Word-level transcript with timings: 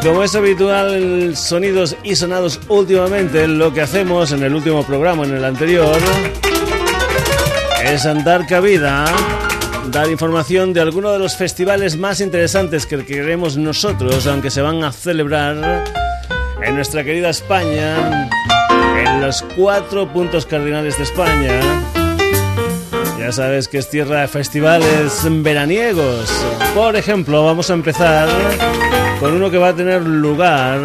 como 0.02 0.24
es 0.24 0.34
habitual, 0.34 1.36
sonidos 1.36 1.96
y 2.02 2.16
sonados 2.16 2.60
últimamente, 2.68 3.46
lo 3.46 3.72
que 3.72 3.82
hacemos 3.82 4.32
en 4.32 4.42
el 4.42 4.54
último 4.54 4.84
programa, 4.84 5.24
en 5.24 5.36
el 5.36 5.44
anterior, 5.44 5.96
es 7.84 8.02
dar 8.24 8.46
cabida, 8.46 9.04
dar 9.90 10.10
información 10.10 10.72
de 10.72 10.80
algunos 10.80 11.12
de 11.12 11.18
los 11.20 11.36
festivales 11.36 11.96
más 11.96 12.20
interesantes 12.20 12.86
que 12.86 13.04
queremos 13.04 13.56
nosotros, 13.56 14.26
aunque 14.26 14.50
se 14.50 14.60
van 14.60 14.82
a 14.82 14.92
celebrar 14.92 15.84
en 16.62 16.74
nuestra 16.74 17.04
querida 17.04 17.30
España, 17.30 18.28
en 19.04 19.20
los 19.20 19.42
cuatro 19.56 20.12
puntos 20.12 20.46
cardinales 20.46 20.96
de 20.98 21.04
España. 21.04 22.01
Sabes 23.32 23.66
que 23.66 23.78
es 23.78 23.88
tierra 23.88 24.20
de 24.20 24.28
festivales 24.28 25.22
veraniegos. 25.24 26.30
Por 26.74 26.96
ejemplo, 26.96 27.42
vamos 27.42 27.70
a 27.70 27.72
empezar 27.72 28.28
con 29.20 29.32
uno 29.32 29.50
que 29.50 29.56
va 29.56 29.68
a 29.68 29.74
tener 29.74 30.02
lugar 30.02 30.78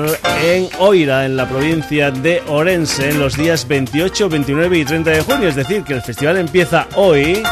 en 0.45 0.69
Oira, 0.79 1.25
en 1.25 1.35
la 1.35 1.49
provincia 1.49 2.09
de 2.09 2.41
Orense, 2.47 3.09
en 3.09 3.19
los 3.19 3.35
días 3.35 3.67
28, 3.67 4.29
29 4.29 4.77
y 4.77 4.85
30 4.85 5.09
de 5.09 5.21
junio. 5.23 5.49
Es 5.49 5.57
decir, 5.57 5.83
que 5.83 5.95
el 5.95 6.01
festival 6.01 6.37
empieza 6.37 6.87
hoy 6.95 7.43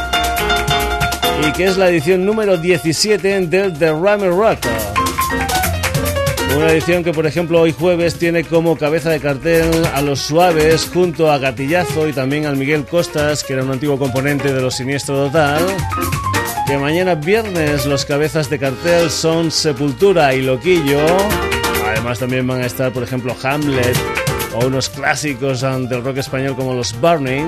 y 1.45 1.51
que 1.51 1.65
es 1.65 1.75
la 1.75 1.89
edición 1.89 2.25
número 2.25 2.55
17 2.55 3.47
del 3.47 3.73
The 3.73 3.91
Rammer 3.91 4.29
Rock. 4.29 4.94
Una 6.55 6.71
edición 6.71 7.03
que, 7.03 7.11
por 7.11 7.25
ejemplo, 7.25 7.61
hoy 7.61 7.73
jueves 7.73 8.15
tiene 8.15 8.43
como 8.43 8.77
cabeza 8.77 9.09
de 9.09 9.19
cartel 9.19 9.69
a 9.93 10.01
Los 10.01 10.21
Suaves 10.21 10.89
junto 10.93 11.31
a 11.31 11.37
Gatillazo 11.37 12.07
y 12.07 12.13
también 12.13 12.45
al 12.45 12.55
Miguel 12.55 12.85
Costas, 12.85 13.43
que 13.43 13.53
era 13.53 13.63
un 13.63 13.71
antiguo 13.71 13.99
componente 13.99 14.53
de 14.53 14.61
los 14.61 14.75
Siniestro 14.75 15.25
Total 15.25 15.65
que 16.65 16.77
mañana 16.79 17.13
viernes 17.13 17.85
los 17.85 18.05
cabezas 18.05 18.49
de 18.49 18.57
cartel 18.57 19.11
son 19.11 19.51
Sepultura 19.51 20.33
y 20.33 20.41
Loquillo. 20.41 20.99
Además 21.85 22.17
también 22.17 22.47
van 22.47 22.61
a 22.61 22.65
estar, 22.65 22.91
por 22.91 23.03
ejemplo, 23.03 23.35
Hamlet 23.43 23.95
o 24.55 24.65
unos 24.65 24.89
clásicos 24.89 25.61
del 25.61 26.03
rock 26.03 26.17
español 26.17 26.55
como 26.55 26.73
los 26.73 26.99
Burning. 26.99 27.47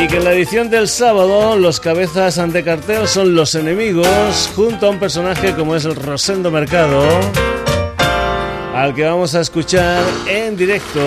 Y 0.00 0.08
que 0.08 0.16
en 0.16 0.24
la 0.24 0.32
edición 0.32 0.70
del 0.70 0.88
sábado 0.88 1.58
los 1.58 1.78
cabezas 1.78 2.38
ante 2.38 2.64
cartel 2.64 3.06
son 3.06 3.34
los 3.34 3.54
enemigos 3.54 4.50
junto 4.56 4.86
a 4.86 4.90
un 4.90 4.98
personaje 4.98 5.54
como 5.54 5.76
es 5.76 5.84
el 5.84 5.94
Rosendo 5.94 6.50
Mercado, 6.50 7.06
al 8.74 8.94
que 8.94 9.04
vamos 9.04 9.34
a 9.34 9.42
escuchar 9.42 10.02
en 10.26 10.56
directo 10.56 11.00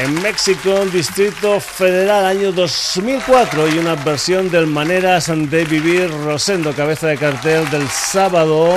en 0.00 0.22
México, 0.22 0.84
Distrito 0.92 1.58
Federal, 1.58 2.24
año 2.24 2.52
2004, 2.52 3.68
y 3.68 3.78
una 3.78 3.96
versión 3.96 4.48
del 4.48 4.68
Maneras 4.68 5.32
de 5.34 5.64
Vivir 5.64 6.08
Rosendo, 6.24 6.72
cabeza 6.72 7.08
de 7.08 7.16
cartel 7.16 7.68
del 7.70 7.88
sábado, 7.88 8.76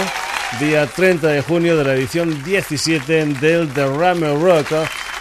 día 0.59 0.87
30 0.87 1.27
de 1.27 1.41
junio 1.41 1.77
de 1.77 1.83
la 1.83 1.93
edición 1.93 2.43
17 2.43 3.25
del 3.35 3.69
The 3.69 3.85
Rammer 3.85 4.39
Rock, 4.39 4.67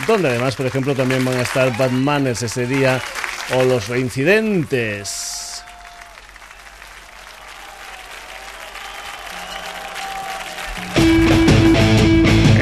donde 0.06 0.28
además, 0.28 0.56
por 0.56 0.66
ejemplo, 0.66 0.94
también 0.94 1.24
van 1.24 1.36
a 1.38 1.42
estar 1.42 1.76
Batmanes 1.76 2.42
ese 2.42 2.66
día 2.66 3.00
o 3.54 3.64
Los 3.64 3.88
Reincidentes. 3.88 5.64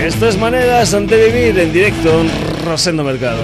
Esto 0.04 0.28
es 0.28 0.38
Maneras 0.38 0.92
de 0.92 1.26
Vivir 1.26 1.58
en 1.58 1.72
directo 1.72 2.24
Rosendo 2.64 3.02
Mercado. 3.02 3.42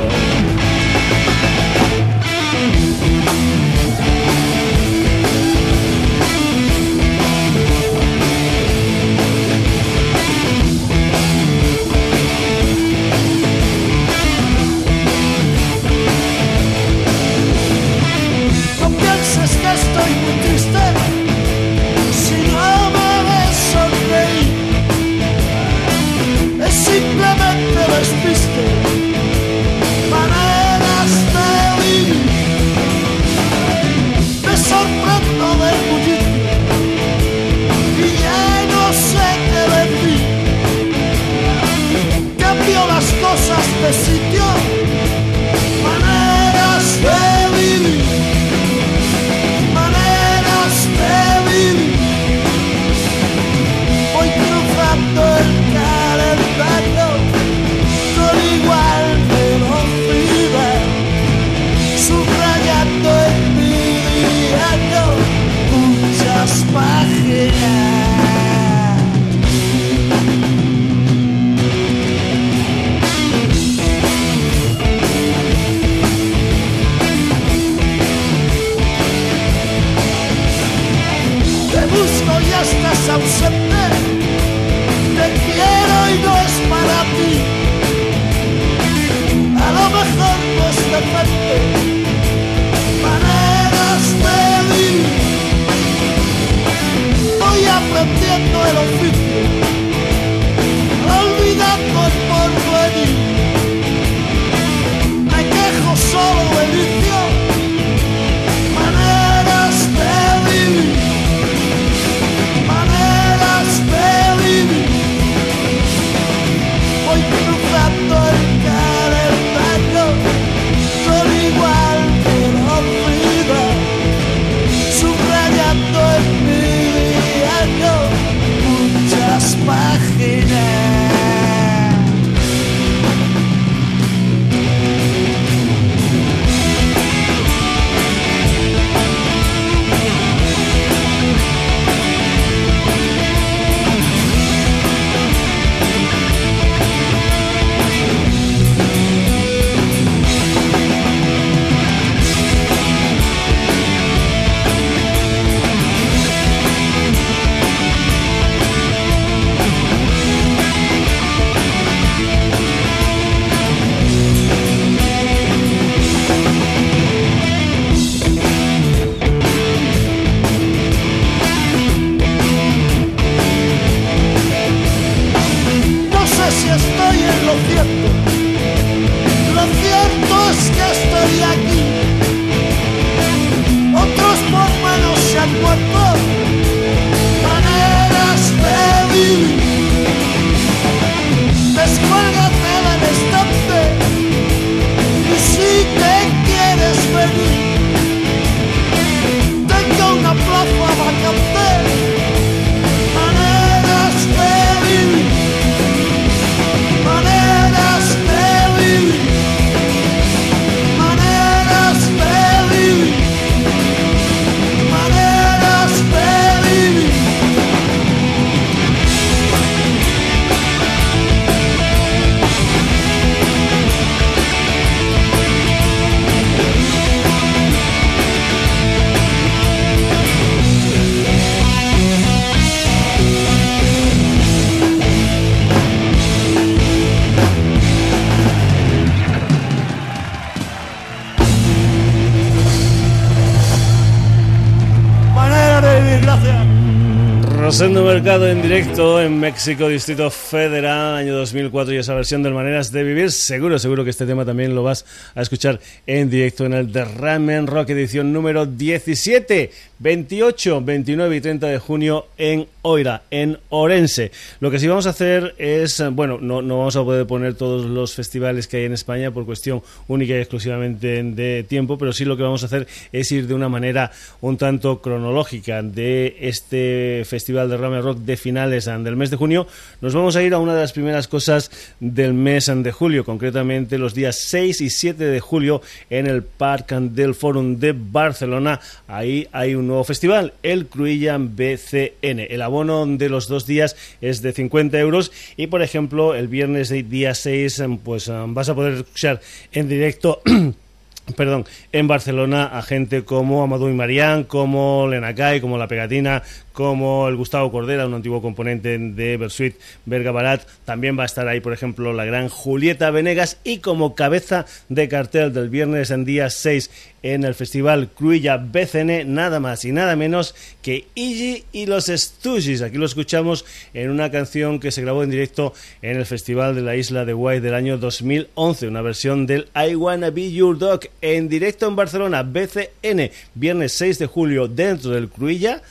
Mercado 248.15 248.49
en 248.49 248.61
directo 248.61 249.21
en 249.21 249.39
México, 249.39 249.87
Distrito 249.87 250.33
Federal, 250.51 251.15
año 251.15 251.37
2004 251.37 251.95
y 251.95 251.99
esa 251.99 252.13
versión 252.13 252.43
de 252.43 252.51
Maneras 252.51 252.91
de 252.91 253.05
Vivir. 253.05 253.31
Seguro, 253.31 253.79
seguro 253.79 254.03
que 254.03 254.11
este 254.11 254.27
tema 254.27 254.45
también 254.45 254.75
lo 254.75 254.83
vas 254.83 255.07
a 255.37 255.43
escuchar 255.43 255.79
en 256.09 256.29
directo 256.29 256.67
en 256.67 256.73
el 256.73 256.91
Derramen 256.91 257.69
Rock 257.69 257.91
edición 257.91 258.33
número 258.33 258.67
17, 258.67 259.71
28, 260.01 260.81
29 260.83 261.37
y 261.37 261.41
30 261.41 261.67
de 261.69 261.79
junio 261.79 262.27
en 262.37 262.67
Oira, 262.83 263.23
en 263.31 263.59
Orense. 263.69 264.33
Lo 264.59 264.73
que 264.73 264.81
sí 264.81 264.89
vamos 264.89 265.07
a 265.07 265.11
hacer 265.11 265.55
es, 265.57 266.03
bueno, 266.13 266.39
no, 266.41 266.63
no 266.63 266.79
vamos 266.79 266.97
a 266.97 267.05
poder 267.05 267.29
poner 267.29 267.55
todos 267.55 267.87
los 267.87 268.17
festivales 268.17 268.67
que 268.67 268.79
hay 268.79 268.85
en 268.87 268.95
España 268.95 269.31
por 269.31 269.47
cuestión 269.47 269.83
única 270.09 270.33
y 270.33 270.39
exclusivamente 270.39 271.23
de 271.23 271.63
tiempo, 271.63 271.97
pero 271.97 272.13
sí 272.13 272.25
lo 272.25 272.37
que 272.37 272.43
vamos 272.43 272.65
a 272.65 272.67
hacer 272.67 272.89
es 273.13 273.31
ir 273.31 273.47
de 273.47 273.55
una 273.55 273.69
manera 273.69 274.11
un 274.41 274.57
tanto 274.57 275.01
cronológica 275.01 275.81
de 275.83 276.39
este 276.41 277.23
festival 277.25 277.71
de 277.71 277.77
Rame 277.77 278.01
Rock 278.01 278.19
de 278.19 278.37
finales 278.37 278.87
del 278.87 279.15
mes 279.15 279.31
de 279.31 279.37
junio. 279.37 279.69
Nos 280.01 280.13
vamos 280.13 280.35
a 280.35 280.40
ir 280.43 280.55
a 280.55 280.59
una 280.59 280.75
de 280.75 280.81
las 280.81 280.93
primeras 280.93 281.29
cosas 281.29 281.71
del 282.01 282.35
mes 282.35 282.71
de 282.75 282.93
julio, 282.93 283.25
concretamente 283.25 283.99
los 283.99 284.15
días 284.15 284.37
6 284.37 284.81
y 284.81 284.91
7 284.91 285.25
de 285.25 285.41
julio 285.41 285.83
en 286.09 286.27
el 286.27 286.43
Parc 286.43 286.91
del 286.93 287.35
Forum 287.35 287.79
de 287.79 287.93
Barcelona. 287.93 288.81
Ahí 289.09 289.49
hay 289.53 289.75
un 289.75 289.87
nuevo 289.87 290.05
festival, 290.05 290.53
el 290.63 290.87
Cruillan 290.87 291.57
BCN. 291.57 292.41
El 292.51 292.63
abono 292.63 293.07
de 293.07 293.29
los 293.29 293.49
dos 293.49 293.67
días 293.67 293.97
es 294.21 294.43
de 294.43 294.53
50 294.53 294.99
euros 294.99 295.33
y, 295.57 295.67
por 295.69 295.83
ejemplo, 295.83 296.35
el 296.35 296.49
viernes 296.49 296.91
día 297.09 297.35
6 297.35 297.83
pues 298.05 298.31
vas 298.49 298.69
a 298.69 298.75
poder 298.75 298.95
escuchar 298.95 299.41
en 299.73 299.89
directo 299.89 300.43
perdón, 301.37 301.67
en 301.93 302.09
Barcelona 302.09 302.67
a 302.67 302.83
gente 302.83 303.25
como 303.25 303.63
Amadou 303.63 303.89
y 303.89 303.95
Marián, 303.95 304.45
como 304.45 305.09
Lenacay, 305.09 305.61
como 305.61 305.79
La 305.79 305.89
Pegatina, 305.89 306.43
como 306.73 307.29
el 307.29 307.37
Gustavo 307.37 307.71
Cordera, 307.71 308.07
un 308.07 308.15
antiguo 308.15 308.41
componente 308.41 308.97
de 308.97 309.37
Bersuit 309.37 309.77
Berga 310.07 310.31
Barat. 310.31 310.63
También 310.85 311.19
va 311.19 311.25
a 311.25 311.27
estar 311.27 311.47
ahí, 311.49 311.61
por 311.61 311.73
ejemplo, 311.73 312.13
la 312.13 312.25
gran 312.25 312.49
Julieta 312.49 313.11
Venegas 313.11 313.59
y 313.65 313.79
como 313.79 314.15
cabeza 314.15 314.67
de 314.89 315.09
cartel 315.09 315.53
del 315.53 315.69
viernes 315.69 316.11
en 316.11 316.25
día 316.25 316.49
6 316.49 316.91
en 317.23 317.45
el 317.45 317.55
Festival 317.55 318.09
Cruilla 318.09 318.57
BCN, 318.57 319.35
nada 319.35 319.61
más 319.61 319.85
y 319.85 319.93
nada 319.93 320.17
menos 320.17 320.55
que 320.83 321.07
Iggy 321.15 321.65
y 321.73 321.87
los 321.87 322.07
Stooges. 322.07 322.83
Aquí 322.83 322.97
lo 322.97 323.07
escuchamos 323.07 323.65
en 323.93 324.11
una 324.11 324.31
canción 324.31 324.81
que 324.81 324.91
se 324.91 325.03
grabó 325.03 325.23
en 325.23 325.31
directo 325.31 325.75
en 326.03 326.17
el 326.17 326.27
Festival 326.27 326.75
de 326.75 326.83
la 326.83 326.97
Isla 326.97 327.25
de 327.25 327.33
Guay 327.33 327.61
del 327.61 327.75
año 327.75 327.99
2011, 327.99 328.89
una 328.89 329.03
versión 329.03 329.47
del 329.47 329.69
I 329.75 329.95
Wanna 329.95 330.31
Be 330.31 330.51
Your 330.53 330.79
Dog 330.79 331.01
en 331.21 331.49
directo 331.49 331.87
en 331.87 331.97
Barcelona, 331.97 332.43
BCN, 332.43 333.31
viernes 333.55 333.93
6 333.93 334.19
de 334.19 334.27
julio 334.27 334.69
dentro 334.69 335.11
del 335.11 335.29
Cruilla 335.29 335.83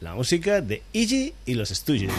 la 0.00 0.14
música 0.14 0.60
de 0.60 0.82
Iggy 0.92 1.32
y 1.46 1.54
los 1.54 1.70
Stooges. 1.70 2.12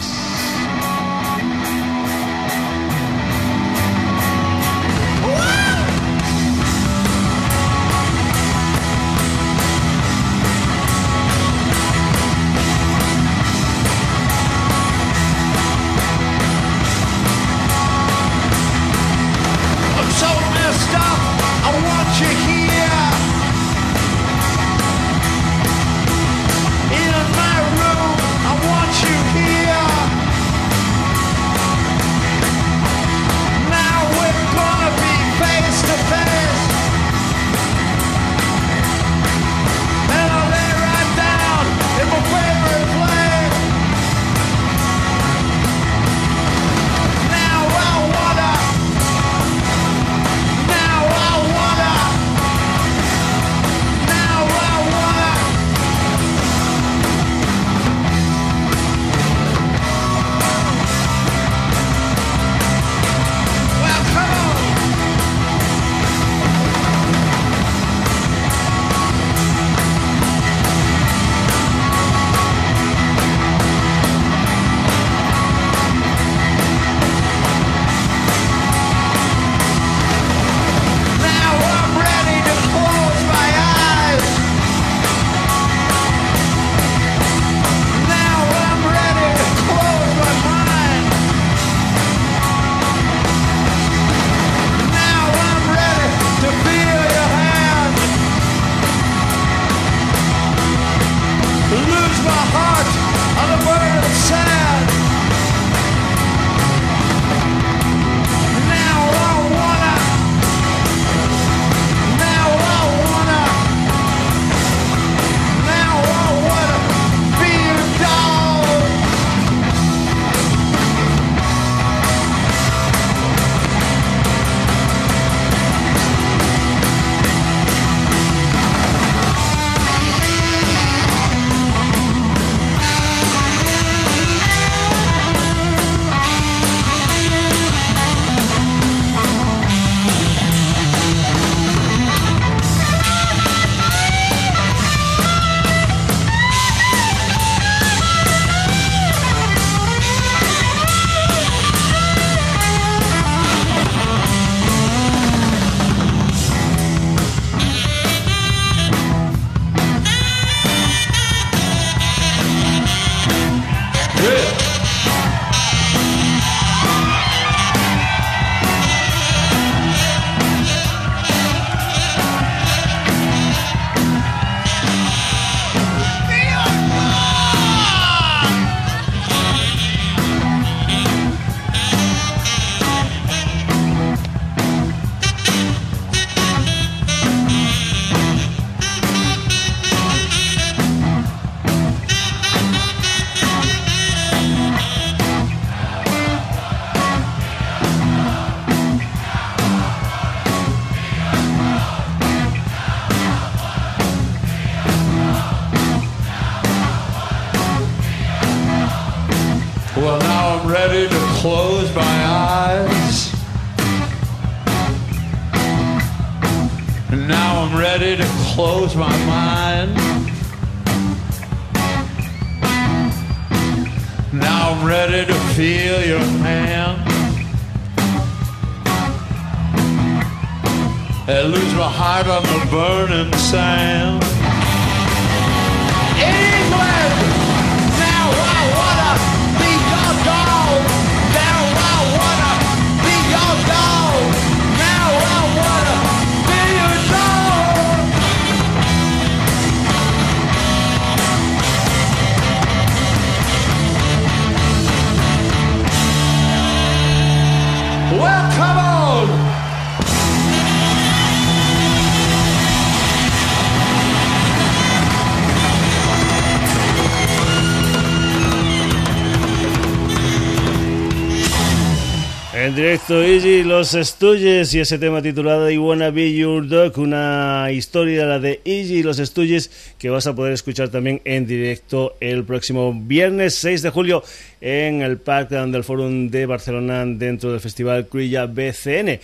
Los 273.80 273.94
Estuyes 273.94 274.74
y 274.74 274.80
ese 274.80 274.98
tema 274.98 275.22
titulado 275.22 275.70
I 275.70 275.78
Wanna 275.78 276.10
Be 276.10 276.34
Your 276.34 276.68
Dog, 276.68 276.98
una 276.98 277.68
historia, 277.72 278.26
la 278.26 278.38
de 278.38 278.60
Iggy 278.62 278.98
y 278.98 279.02
los 279.02 279.18
Estuyes, 279.18 279.70
que 279.98 280.10
vas 280.10 280.26
a 280.26 280.34
poder 280.34 280.52
escuchar 280.52 280.90
también 280.90 281.22
en 281.24 281.46
directo 281.46 282.14
el 282.20 282.44
próximo 282.44 282.92
viernes 282.94 283.54
6 283.54 283.80
de 283.80 283.88
julio 283.88 284.22
en 284.60 285.00
el 285.00 285.16
Parque 285.16 285.54
del 285.54 285.82
Forum 285.82 286.28
de 286.28 286.44
Barcelona 286.44 287.06
dentro 287.06 287.52
del 287.52 287.60
Festival 287.60 288.06
Cruilla 288.06 288.44
BCN. 288.44 289.18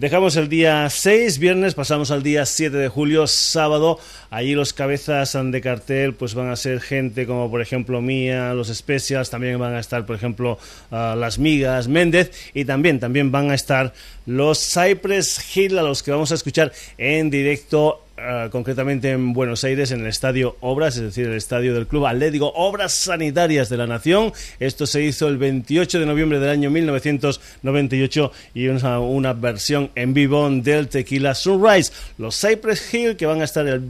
Dejamos 0.00 0.36
el 0.36 0.48
día 0.48 0.88
6, 0.88 1.38
viernes, 1.38 1.74
pasamos 1.74 2.10
al 2.10 2.22
día 2.22 2.46
7 2.46 2.74
de 2.74 2.88
julio, 2.88 3.26
sábado. 3.26 3.98
Allí 4.30 4.54
los 4.54 4.72
cabezas 4.72 5.36
de 5.38 5.60
cartel 5.60 6.14
pues 6.14 6.32
van 6.32 6.48
a 6.48 6.56
ser 6.56 6.80
gente 6.80 7.26
como 7.26 7.50
por 7.50 7.60
ejemplo 7.60 8.00
Mía, 8.00 8.54
los 8.54 8.68
Specials, 8.68 9.28
también 9.28 9.58
van 9.58 9.74
a 9.74 9.78
estar 9.78 10.06
por 10.06 10.16
ejemplo 10.16 10.58
ah, 10.90 11.14
las 11.18 11.38
Migas, 11.38 11.86
Méndez 11.86 12.32
y 12.54 12.64
también, 12.64 12.98
también 12.98 13.30
van 13.30 13.50
a 13.50 13.54
estar 13.54 13.92
los 14.24 14.72
Cypress 14.72 15.54
Hill 15.54 15.78
a 15.78 15.82
los 15.82 16.02
que 16.02 16.12
vamos 16.12 16.32
a 16.32 16.36
escuchar 16.36 16.72
en 16.96 17.28
directo 17.28 18.02
eh, 18.22 18.48
concretamente 18.50 19.10
en 19.10 19.32
Buenos 19.32 19.64
Aires, 19.64 19.90
en 19.92 20.00
el 20.00 20.06
Estadio 20.06 20.56
Obras, 20.60 20.96
es 20.96 21.02
decir, 21.02 21.26
el 21.26 21.36
estadio 21.36 21.72
del 21.72 21.86
Club 21.86 22.04
Atlético 22.04 22.52
Obras 22.54 22.92
Sanitarias 22.92 23.70
de 23.70 23.78
la 23.78 23.86
Nación. 23.86 24.32
Esto 24.58 24.86
se 24.86 25.02
hizo 25.02 25.26
el 25.28 25.38
28 25.38 26.00
de 26.00 26.04
noviembre 26.04 26.38
del 26.38 26.50
año 26.50 26.70
1998 26.70 28.32
y 28.52 28.68
una, 28.68 29.00
una 29.00 29.32
versión 29.32 29.90
en 29.94 30.12
vivo 30.12 30.50
del 30.50 30.88
Tequila 30.88 31.34
Sunrise. 31.34 31.92
Los 32.18 32.38
Cypress 32.38 32.92
Hill 32.92 33.16
que 33.16 33.24
van 33.24 33.40
a 33.40 33.44
estar 33.44 33.66
el 33.66 33.82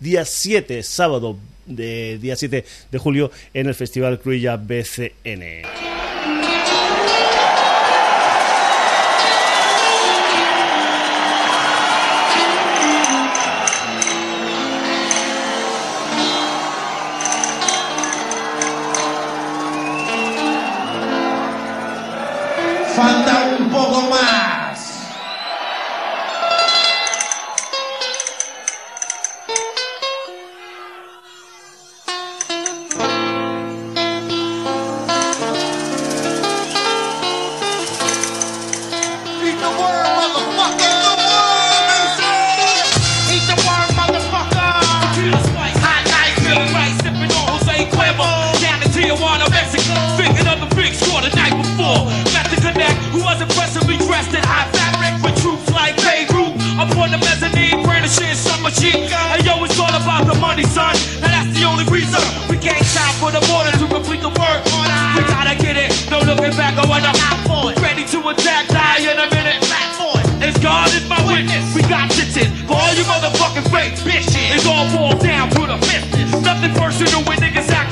día 0.00 0.24
7, 0.24 0.82
sábado 0.82 1.36
de 1.66 2.18
día 2.18 2.36
7 2.36 2.64
de 2.90 2.98
julio 2.98 3.30
en 3.52 3.66
el 3.66 3.74
Festival 3.74 4.18
Cruilla 4.18 4.56
BCN. 4.56 6.13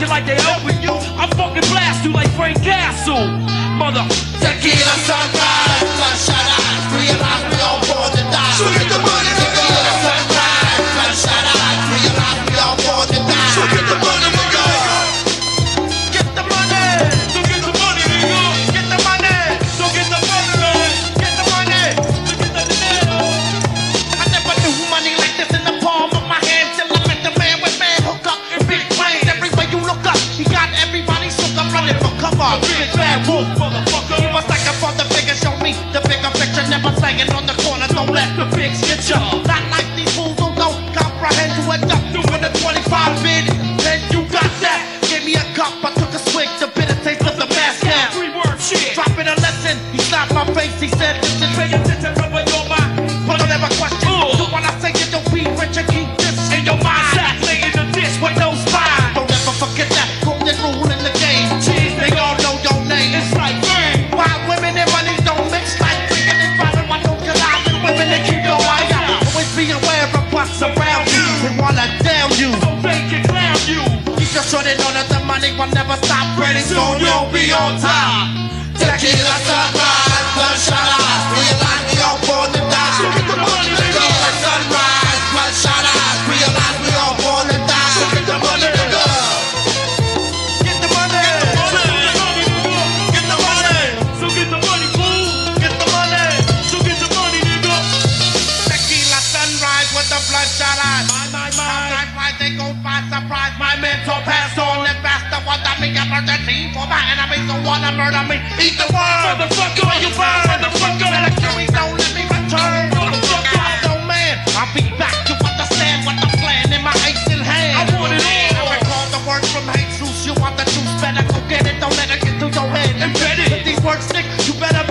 you 0.03 0.09
like 0.09 0.27
they 0.27 0.37
open 0.51 0.83
you. 0.83 0.91
I'm 1.17 1.31
fucking 1.31 1.63
blast 1.71 2.05
you 2.05 2.13
like 2.13 2.29
Frank 2.33 2.61
Castle. 2.63 3.29
Mother, 3.79 4.03
tequila 4.41 4.97
sunrise. 5.07 5.62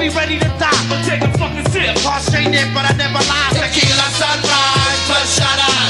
be 0.02 0.10
ready 0.10 0.40
to 0.40 0.50
die. 0.58 0.84
But 0.90 1.06
take 1.06 1.22
a 1.22 1.32
fucking 1.38 1.70
sip. 1.70 1.96
Prostrate 2.02 2.54
it, 2.54 2.74
but 2.74 2.90
I 2.90 2.94
never 2.98 3.22
lie. 3.22 3.54
the 3.54 4.10
sunrise, 4.18 5.00
bloodshot 5.08 5.60
eyes. 5.70 5.81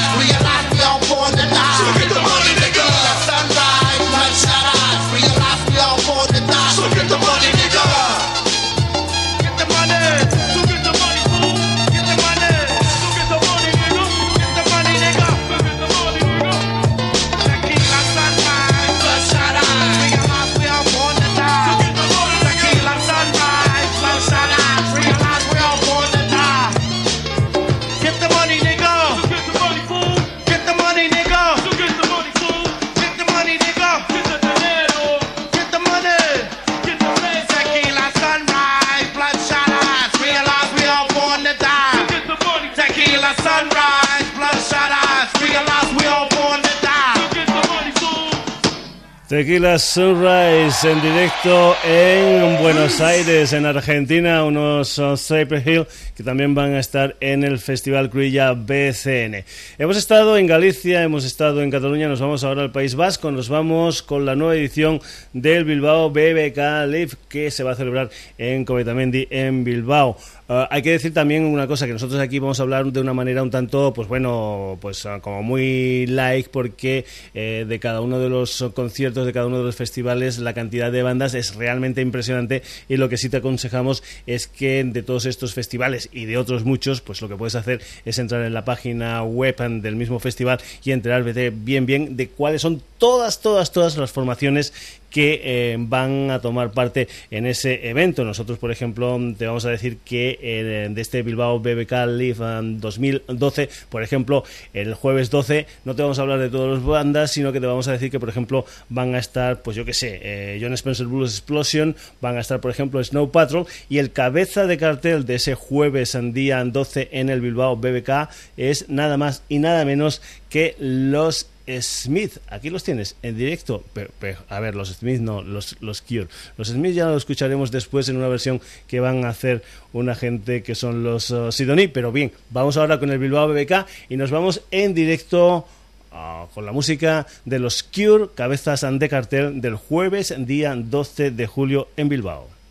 Tequila 49.42 49.80
Sunrise 49.80 50.88
en 50.88 51.02
directo 51.02 51.76
en 51.84 52.62
Buenos 52.62 53.02
Aires, 53.02 53.54
en 53.54 53.66
Argentina, 53.66 54.44
unos 54.44 55.00
uh, 55.00 55.18
Cypress 55.18 55.66
Hill 55.66 55.88
también 56.24 56.56
van 56.56 56.74
a 56.74 56.80
estar 56.80 57.16
en 57.20 57.44
el 57.44 57.60
Festival 57.60 58.10
Cruilla 58.10 58.54
BCN. 58.54 59.44
Hemos 59.78 59.98
estado 59.98 60.38
en 60.38 60.48
Galicia, 60.48 61.04
hemos 61.04 61.26
estado 61.26 61.62
en 61.62 61.72
Cataluña, 61.72 62.08
nos 62.08 62.22
vamos 62.22 62.44
ahora 62.44 62.64
al 62.64 62.72
País 62.72 62.96
Vasco, 62.96 63.32
nos 63.32 63.50
vamos 63.50 64.02
con 64.04 64.26
la 64.26 64.36
nueva 64.36 64.56
edición 64.56 65.02
del 65.34 65.66
Bilbao 65.66 66.10
BBK 66.10 66.88
Live 66.88 67.12
que 67.30 67.52
se 67.52 67.64
va 67.64 67.72
a 67.72 67.76
celebrar 67.76 68.10
en 68.38 68.66
Cometamendi 68.66 69.28
en 69.30 69.64
Bilbao. 69.64 70.18
Uh, 70.52 70.68
hay 70.70 70.82
que 70.82 70.92
decir 70.92 71.14
también 71.14 71.46
una 71.46 71.66
cosa, 71.66 71.88
que 71.88 71.94
nosotros 71.94 72.20
aquí 72.20 72.38
vamos 72.40 72.60
a 72.60 72.64
hablar 72.64 72.92
de 72.92 73.00
una 73.00 73.14
manera 73.14 73.42
un 73.42 73.50
tanto, 73.50 73.94
pues 73.94 74.10
bueno, 74.10 74.78
pues 74.82 75.06
uh, 75.06 75.22
como 75.22 75.42
muy 75.44 76.06
like, 76.08 76.50
porque 76.52 77.06
eh, 77.34 77.66
de 77.66 77.80
cada 77.80 78.02
uno 78.02 78.20
de 78.20 78.28
los 78.28 78.62
conciertos, 78.76 79.26
de 79.26 79.32
cada 79.32 79.48
uno 79.48 79.60
de 79.60 79.64
los 79.64 79.78
festivales, 79.78 80.40
la 80.40 80.54
cantidad 80.54 80.92
de 80.92 81.04
bandas 81.04 81.36
es 81.36 81.56
realmente 81.56 82.02
impresionante 82.02 82.64
y 82.90 82.98
lo 82.98 83.08
que 83.08 83.16
sí 83.16 83.30
te 83.30 83.38
aconsejamos 83.38 84.04
es 84.28 84.48
que 84.48 84.84
de 84.84 85.04
todos 85.04 85.26
estos 85.26 85.54
festivales 85.54 86.10
y 86.12 86.26
de 86.26 86.38
otros 86.38 86.66
muchos, 86.66 87.02
pues 87.02 87.22
lo 87.22 87.30
que 87.30 87.36
puedes 87.36 87.56
hacer 87.56 87.82
es 88.06 88.20
entrar 88.20 88.44
en 88.44 88.54
la 88.54 88.66
página 88.66 89.24
web 89.24 89.56
del 89.58 89.96
mismo 89.96 90.20
festival 90.20 90.60
y 90.84 90.92
enterarte 90.92 91.50
bien, 91.50 91.86
bien 91.86 92.18
de 92.18 92.30
cuáles 92.30 92.62
son 92.62 92.82
todas, 92.98 93.42
todas, 93.42 93.72
todas 93.72 93.98
las 93.98 94.12
formaciones 94.12 94.74
que 95.12 95.42
eh, 95.44 95.76
van 95.78 96.32
a 96.32 96.40
tomar 96.40 96.72
parte 96.72 97.08
en 97.30 97.46
ese 97.46 97.90
evento. 97.90 98.24
Nosotros, 98.24 98.58
por 98.58 98.72
ejemplo, 98.72 99.20
te 99.38 99.46
vamos 99.46 99.66
a 99.66 99.70
decir 99.70 99.98
que 100.04 100.40
eh, 100.42 100.90
de 100.90 101.02
este 101.02 101.22
Bilbao 101.22 101.60
BBK 101.60 101.92
Live 102.08 102.40
um, 102.40 102.80
2012, 102.80 103.70
por 103.90 104.02
ejemplo, 104.02 104.44
el 104.74 104.96
jueves 104.96 105.30
12, 105.30 105.68
no 105.86 105.96
te 105.96 106.02
vamos 106.02 106.18
a 106.18 106.24
hablar 106.24 106.40
de 106.40 106.50
todas 106.50 106.72
las 106.78 106.84
bandas, 106.84 107.32
sino 107.32 107.52
que 107.52 107.60
te 107.60 107.68
vamos 107.68 107.88
a 107.88 107.92
decir 107.92 108.10
que, 108.10 108.20
por 108.20 108.30
ejemplo, 108.30 108.66
van 108.90 109.14
a 109.14 109.20
estar, 109.20 109.62
pues 109.62 109.78
yo 109.78 109.86
que 109.86 109.94
sé, 109.94 110.20
eh, 110.24 110.60
John 110.62 110.74
Spencer 110.74 111.06
Blues 111.06 111.32
Explosion, 111.32 111.96
van 112.22 112.38
a 112.38 112.40
estar, 112.40 112.60
por 112.62 112.72
ejemplo, 112.72 113.04
Snow 113.04 113.30
Patrol, 113.30 113.68
y 113.90 113.98
el 113.98 114.12
cabeza 114.12 114.66
de 114.66 114.78
cartel 114.78 115.26
de 115.26 115.36
ese 115.36 115.56
jueves 115.56 116.16
día 116.32 116.64
12 116.64 117.10
en 117.12 117.30
el 117.30 117.42
Bilbao 117.42 117.76
BBK 117.76 118.30
es 118.58 118.90
nada 118.90 119.18
más 119.18 119.44
y 119.50 119.60
nada 119.60 119.86
menos 119.86 120.22
que 120.50 120.76
los 120.80 121.51
Smith, 121.82 122.38
aquí 122.48 122.70
los 122.70 122.84
tienes 122.84 123.16
en 123.22 123.38
directo, 123.38 123.84
pero, 123.94 124.40
a 124.50 124.60
ver, 124.60 124.76
los 124.76 124.90
Smith 124.90 125.20
no, 125.20 125.42
los, 125.42 125.76
los 125.82 126.02
Cure. 126.02 126.28
Los 126.58 126.70
Smith 126.70 126.94
ya 126.94 127.06
los 127.06 127.18
escucharemos 127.18 127.72
después 127.72 128.10
en 128.10 128.18
una 128.18 128.28
versión 128.28 128.62
que 128.88 129.00
van 129.00 129.26
a 129.26 129.30
hacer 129.30 129.64
una 129.94 130.16
gente 130.16 130.64
que 130.64 130.76
son 130.76 131.04
los 131.04 131.30
uh, 131.32 131.52
Sidoní, 131.52 131.88
pero 131.88 132.12
bien, 132.12 132.32
vamos 132.50 132.78
ahora 132.78 133.00
con 133.00 133.12
el 133.12 133.20
Bilbao 133.20 133.48
BBK 133.48 133.86
y 134.10 134.18
nos 134.18 134.32
vamos 134.32 134.62
en 134.72 134.94
directo 134.94 135.66
uh, 136.12 136.48
con 136.54 136.66
la 136.66 136.72
música 136.72 137.28
de 137.46 137.60
los 137.60 137.84
Cure, 137.84 138.30
cabezas 138.36 138.86
de 138.92 139.10
cartel 139.10 139.62
del 139.62 139.76
jueves, 139.76 140.34
día 140.38 140.76
12 140.76 141.32
de 141.32 141.48
julio 141.48 141.88
en 141.98 142.10
Bilbao. 142.10 142.62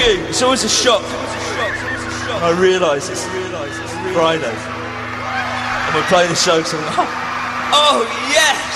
Okay, 0.00 0.16
it's 0.30 0.40
always 0.40 0.64
a 0.64 0.68
shock. 0.68 1.02
I 2.42 2.56
realise 2.58 3.10
it's 3.10 3.24
Friday. 4.14 4.79
And 5.90 5.98
we're 5.98 6.06
playing 6.06 6.30
the 6.30 6.36
show, 6.36 6.62
so 6.62 6.78
I'm 6.78 6.86
like, 6.86 6.98
oh, 6.98 7.72
oh 7.74 8.30
yes! 8.30 8.69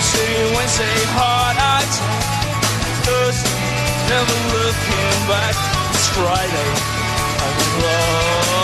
Tuesday, 0.00 0.56
Wednesday, 0.56 0.96
hard 1.12 1.58
take. 1.60 2.00
Thursday, 3.04 3.52
never 4.08 4.38
looking 4.56 5.28
back. 5.28 5.54
It's 5.92 6.08
Friday. 6.16 6.70
I'm 7.44 7.56
in 7.60 7.84
love. 7.84 8.59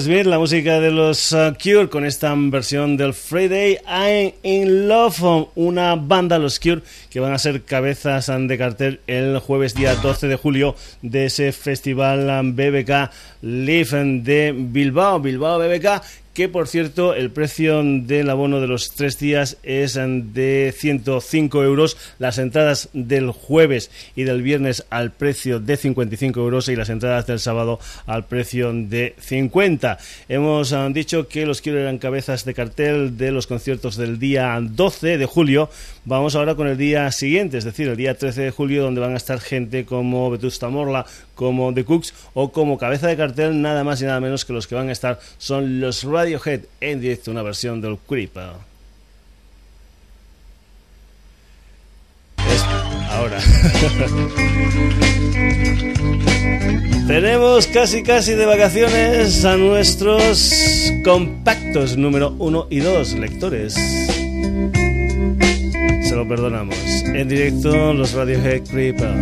Smith, 0.00 0.26
la 0.26 0.38
música 0.38 0.80
de 0.80 0.90
los 0.90 1.32
uh, 1.32 1.54
Cure 1.60 1.88
con 1.88 2.04
esta 2.04 2.34
versión 2.36 2.96
del 2.96 3.14
Friday 3.14 3.78
I'm 3.86 4.32
in 4.42 4.88
Love, 4.88 5.48
una 5.54 5.96
banda, 5.96 6.38
los 6.38 6.58
Cure, 6.58 6.82
que 7.10 7.20
van 7.20 7.32
a 7.32 7.38
ser 7.38 7.62
cabezas 7.62 8.26
de 8.28 8.58
cartel 8.58 9.00
el 9.06 9.38
jueves 9.38 9.74
día 9.74 9.94
12 9.96 10.28
de 10.28 10.36
julio 10.36 10.76
de 11.02 11.26
ese 11.26 11.52
festival 11.52 12.28
um, 12.30 12.54
BBK 12.54 13.10
Live 13.42 14.04
de 14.22 14.54
Bilbao, 14.56 15.20
Bilbao 15.20 15.58
BBK 15.58 16.02
que 16.34 16.48
por 16.48 16.66
cierto 16.66 17.14
el 17.14 17.30
precio 17.30 17.82
del 17.82 18.30
abono 18.30 18.60
de 18.60 18.66
los 18.66 18.92
tres 18.92 19.18
días 19.18 19.58
es 19.62 19.94
de 19.94 20.74
105 20.76 21.62
euros, 21.62 21.96
las 22.18 22.38
entradas 22.38 22.88
del 22.92 23.30
jueves 23.30 23.90
y 24.16 24.24
del 24.24 24.42
viernes 24.42 24.86
al 24.90 25.12
precio 25.12 25.60
de 25.60 25.76
55 25.76 26.40
euros 26.40 26.68
y 26.68 26.76
las 26.76 26.88
entradas 26.88 27.26
del 27.26 27.38
sábado 27.38 27.78
al 28.06 28.24
precio 28.24 28.72
de 28.72 29.14
50. 29.18 29.98
Hemos 30.28 30.72
ah, 30.72 30.88
dicho 30.90 31.28
que 31.28 31.46
los 31.46 31.60
quiero 31.60 31.78
eran 31.78 31.98
cabezas 31.98 32.44
de 32.44 32.54
cartel 32.54 33.16
de 33.18 33.30
los 33.30 33.46
conciertos 33.46 33.96
del 33.96 34.18
día 34.18 34.58
12 34.60 35.18
de 35.18 35.26
julio. 35.26 35.68
Vamos 36.04 36.34
ahora 36.34 36.56
con 36.56 36.66
el 36.66 36.76
día 36.76 37.10
siguiente, 37.12 37.58
es 37.58 37.64
decir, 37.64 37.88
el 37.88 37.96
día 37.96 38.18
13 38.18 38.42
de 38.42 38.50
julio, 38.50 38.82
donde 38.82 39.00
van 39.00 39.14
a 39.14 39.16
estar 39.16 39.40
gente 39.40 39.84
como 39.84 40.30
Vetusta 40.30 40.68
Morla, 40.68 41.06
como 41.36 41.72
The 41.72 41.84
Cooks 41.84 42.12
o 42.34 42.50
como 42.50 42.76
cabeza 42.76 43.06
de 43.06 43.16
cartel, 43.16 43.62
nada 43.62 43.84
más 43.84 44.02
y 44.02 44.06
nada 44.06 44.18
menos 44.18 44.44
que 44.44 44.52
los 44.52 44.66
que 44.66 44.74
van 44.74 44.88
a 44.88 44.92
estar 44.92 45.20
son 45.38 45.80
los 45.80 46.02
Radiohead 46.02 46.62
en 46.80 47.00
directo, 47.00 47.30
una 47.30 47.42
versión 47.42 47.80
del 47.80 47.98
Creeper. 47.98 48.72
ahora. 53.12 53.38
Tenemos 57.06 57.68
casi 57.68 58.02
casi 58.02 58.32
de 58.32 58.44
vacaciones 58.46 59.44
a 59.44 59.56
nuestros 59.56 60.52
compactos 61.04 61.96
número 61.96 62.34
1 62.38 62.66
y 62.70 62.80
2 62.80 63.12
lectores. 63.14 63.76
Perdonamos. 66.26 66.76
En 67.14 67.28
directo 67.28 67.92
los 67.92 68.12
Radiohead 68.12 68.62
Creeper. 68.68 69.14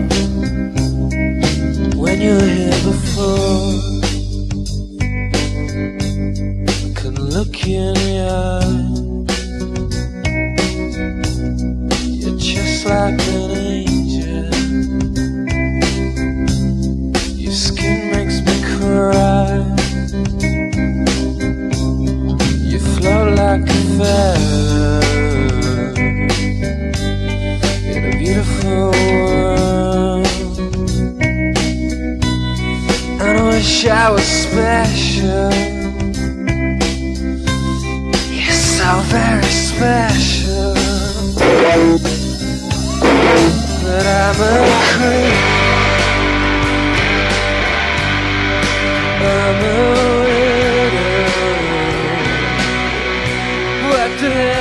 When 1.97 2.21
look 7.19 7.67
in 7.67 7.95
your 8.17 8.61
You're 12.03 12.39
just 12.39 12.85
like 12.85 13.21
an 13.29 13.51
angel. 13.51 14.51
Your 17.37 17.53
skin 17.53 18.11
makes 18.11 18.41
me 18.43 18.63
cry. 18.77 19.65
You 22.63 22.79
float 22.79 23.35
like 23.37 23.63
a 23.63 23.81
feather 23.97 25.01
world. 28.65 30.27
I 33.21 33.43
wish 33.49 33.87
I 33.87 34.11
was 34.11 34.25
special. 34.25 35.53
You're 38.31 38.53
so 38.53 39.01
very 39.09 39.53
special. 39.69 40.75
But 43.83 44.07
I'm 44.07 44.41
a 44.41 44.55
creep. 44.91 45.39
I'm 49.23 49.61
a 49.65 49.77
widow. 50.23 51.31
What 53.89 54.11
the 54.21 54.60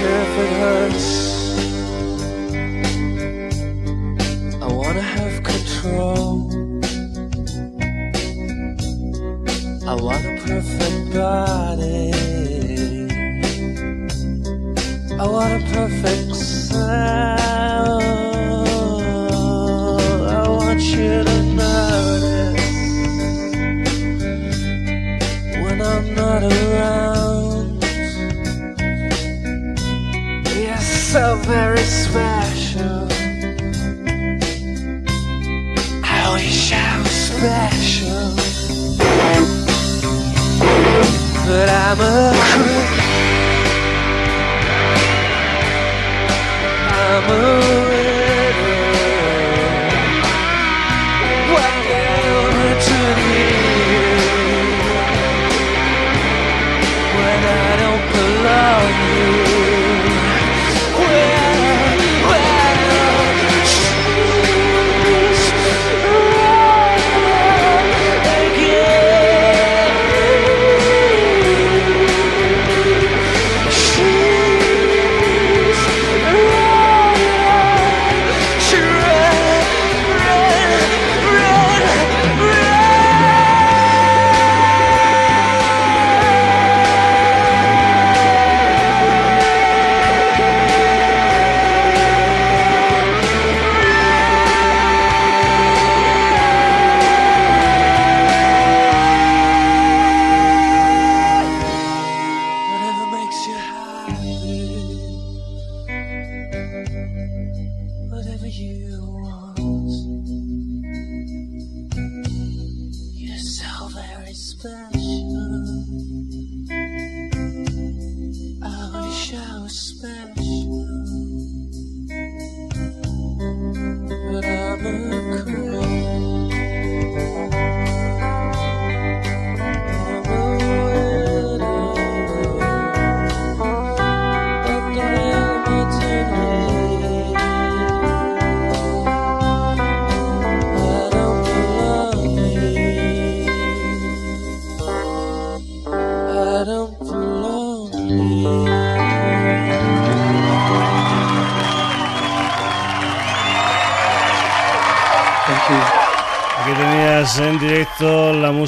care 0.00 0.22
if 0.22 0.34
it 0.44 0.52
hurts. 0.62 1.08
I 4.62 4.68
wanna 4.80 5.06
have 5.16 5.36
control. 5.52 6.30
I 9.90 9.94
want 10.06 10.22
a 10.30 10.34
perfect 10.46 11.00
body. 11.12 12.06
I 15.22 15.24
want 15.34 15.52
a 15.58 15.60
perfect 15.74 16.30
sound. 16.34 17.50
I 20.38 20.42
want 20.48 20.82
you 20.94 21.12
to 21.28 21.38
notice 21.60 22.68
when 25.62 25.78
I'm 25.92 26.06
not 26.14 26.42
around. 26.42 26.99
But 41.50 41.68
I'm 41.68 42.00
a 42.00 42.32
creep. 42.52 42.90
I'm 46.94 47.30
a 47.30 47.79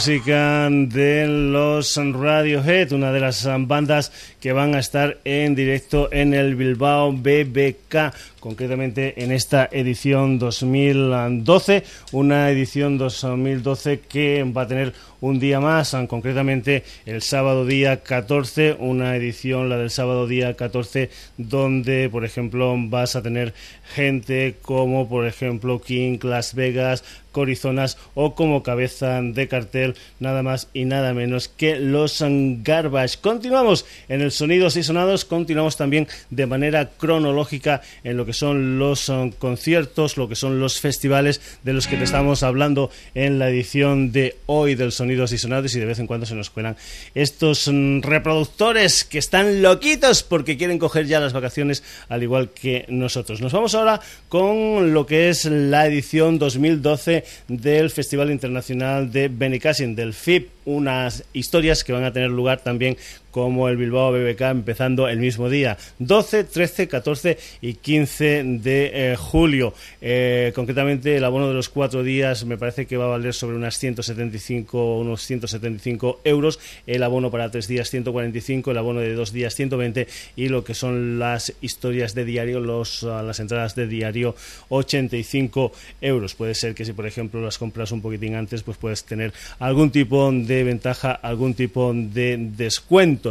música 0.02 0.68
de 0.68 1.28
los 1.28 1.96
Radiohead, 1.96 2.90
una 2.90 3.12
de 3.12 3.20
las 3.20 3.48
bandas 3.68 4.10
que 4.40 4.52
van 4.52 4.74
a 4.74 4.80
estar 4.80 5.18
en 5.22 5.54
directo 5.54 6.08
en 6.10 6.34
el 6.34 6.56
Bilbao 6.56 7.12
BBK 7.12 8.12
concretamente 8.40 9.22
en 9.22 9.30
esta 9.30 9.68
edición 9.70 10.40
2012, 10.40 11.84
una 12.10 12.50
edición 12.50 12.98
2012 12.98 14.00
que 14.00 14.42
va 14.42 14.62
a 14.62 14.66
tener 14.66 14.92
un 15.22 15.38
día 15.38 15.60
más, 15.60 15.96
concretamente 16.08 16.82
el 17.06 17.22
sábado 17.22 17.64
día 17.64 18.02
14, 18.02 18.76
una 18.80 19.16
edición, 19.16 19.68
la 19.68 19.78
del 19.78 19.90
sábado 19.90 20.26
día 20.26 20.54
14, 20.54 21.10
donde, 21.38 22.10
por 22.10 22.24
ejemplo, 22.24 22.74
vas 22.76 23.14
a 23.14 23.22
tener 23.22 23.54
gente 23.94 24.56
como, 24.62 25.08
por 25.08 25.26
ejemplo, 25.26 25.80
King, 25.80 26.18
Las 26.22 26.54
Vegas, 26.54 27.04
Corizonas 27.32 27.98
o 28.14 28.34
como 28.34 28.62
cabeza 28.62 29.20
de 29.22 29.48
cartel 29.48 29.94
nada 30.20 30.42
más 30.42 30.68
y 30.72 30.84
nada 30.84 31.14
menos 31.14 31.48
que 31.48 31.76
los 31.76 32.22
Garbage. 32.62 33.18
Continuamos 33.20 33.86
en 34.08 34.20
el 34.20 34.30
Sonidos 34.30 34.76
y 34.76 34.82
Sonados, 34.82 35.24
continuamos 35.24 35.76
también 35.76 36.06
de 36.30 36.46
manera 36.46 36.90
cronológica 36.90 37.80
en 38.04 38.16
lo 38.16 38.26
que 38.26 38.34
son 38.34 38.78
los 38.78 39.10
conciertos, 39.38 40.16
lo 40.16 40.28
que 40.28 40.36
son 40.36 40.60
los 40.60 40.80
festivales 40.80 41.40
de 41.64 41.72
los 41.72 41.86
que 41.86 41.96
te 41.96 42.04
estamos 42.04 42.42
hablando 42.42 42.90
en 43.14 43.38
la 43.38 43.48
edición 43.48 44.12
de 44.12 44.36
hoy 44.46 44.74
del 44.74 44.92
Y 45.12 45.78
de 45.78 45.86
vez 45.86 45.98
en 45.98 46.06
cuando 46.06 46.26
se 46.26 46.34
nos 46.34 46.50
cuelan 46.50 46.76
estos 47.14 47.68
mm, 47.70 48.00
reproductores 48.00 49.04
que 49.04 49.18
están 49.18 49.62
loquitos 49.62 50.22
porque 50.22 50.56
quieren 50.56 50.78
coger 50.78 51.06
ya 51.06 51.20
las 51.20 51.32
vacaciones 51.32 51.82
al 52.08 52.22
igual 52.22 52.50
que 52.50 52.86
nosotros. 52.88 53.40
Nos 53.40 53.52
vamos 53.52 53.74
ahora 53.74 54.00
con 54.28 54.94
lo 54.94 55.06
que 55.06 55.28
es 55.28 55.44
la 55.44 55.86
edición 55.86 56.38
2012 56.38 57.24
del 57.48 57.90
Festival 57.90 58.30
Internacional 58.30 59.12
de 59.12 59.28
Benicassin, 59.28 59.94
del 59.94 60.14
FIP, 60.14 60.48
unas 60.64 61.24
historias 61.32 61.84
que 61.84 61.92
van 61.92 62.04
a 62.04 62.12
tener 62.12 62.30
lugar 62.30 62.60
también 62.60 62.96
como 63.32 63.68
el 63.68 63.78
Bilbao 63.78 64.12
BBK 64.12 64.42
empezando 64.42 65.08
el 65.08 65.18
mismo 65.18 65.48
día, 65.48 65.78
12, 65.98 66.44
13, 66.44 66.86
14 66.86 67.38
y 67.62 67.74
15 67.74 68.44
de 68.44 68.90
eh, 68.92 69.16
julio. 69.16 69.74
Eh, 70.00 70.52
concretamente 70.54 71.16
el 71.16 71.24
abono 71.24 71.48
de 71.48 71.54
los 71.54 71.70
cuatro 71.70 72.02
días 72.04 72.44
me 72.44 72.58
parece 72.58 72.86
que 72.86 72.96
va 72.96 73.06
a 73.06 73.08
valer 73.08 73.32
sobre 73.32 73.56
unas 73.56 73.78
175, 73.78 74.98
unos 74.98 75.22
175 75.22 76.20
euros, 76.24 76.60
el 76.86 77.02
abono 77.02 77.30
para 77.30 77.50
tres 77.50 77.66
días 77.66 77.88
145, 77.90 78.70
el 78.70 78.78
abono 78.78 79.00
de 79.00 79.14
dos 79.14 79.32
días 79.32 79.54
120 79.54 80.06
y 80.36 80.48
lo 80.48 80.62
que 80.62 80.74
son 80.74 81.18
las 81.18 81.54
historias 81.62 82.14
de 82.14 82.26
diario, 82.26 82.60
los, 82.60 83.02
ah, 83.04 83.22
las 83.22 83.40
entradas 83.40 83.74
de 83.74 83.86
diario 83.86 84.36
85 84.68 85.72
euros. 86.02 86.34
Puede 86.34 86.54
ser 86.54 86.74
que 86.74 86.84
si 86.84 86.92
por 86.92 87.06
ejemplo 87.06 87.40
las 87.40 87.56
compras 87.56 87.92
un 87.92 88.02
poquitín 88.02 88.34
antes, 88.34 88.62
pues 88.62 88.76
puedes 88.76 89.04
tener 89.04 89.32
algún 89.58 89.90
tipo 89.90 90.30
de 90.30 90.64
ventaja, 90.64 91.12
algún 91.12 91.54
tipo 91.54 91.94
de 91.94 92.36
descuento 92.38 93.21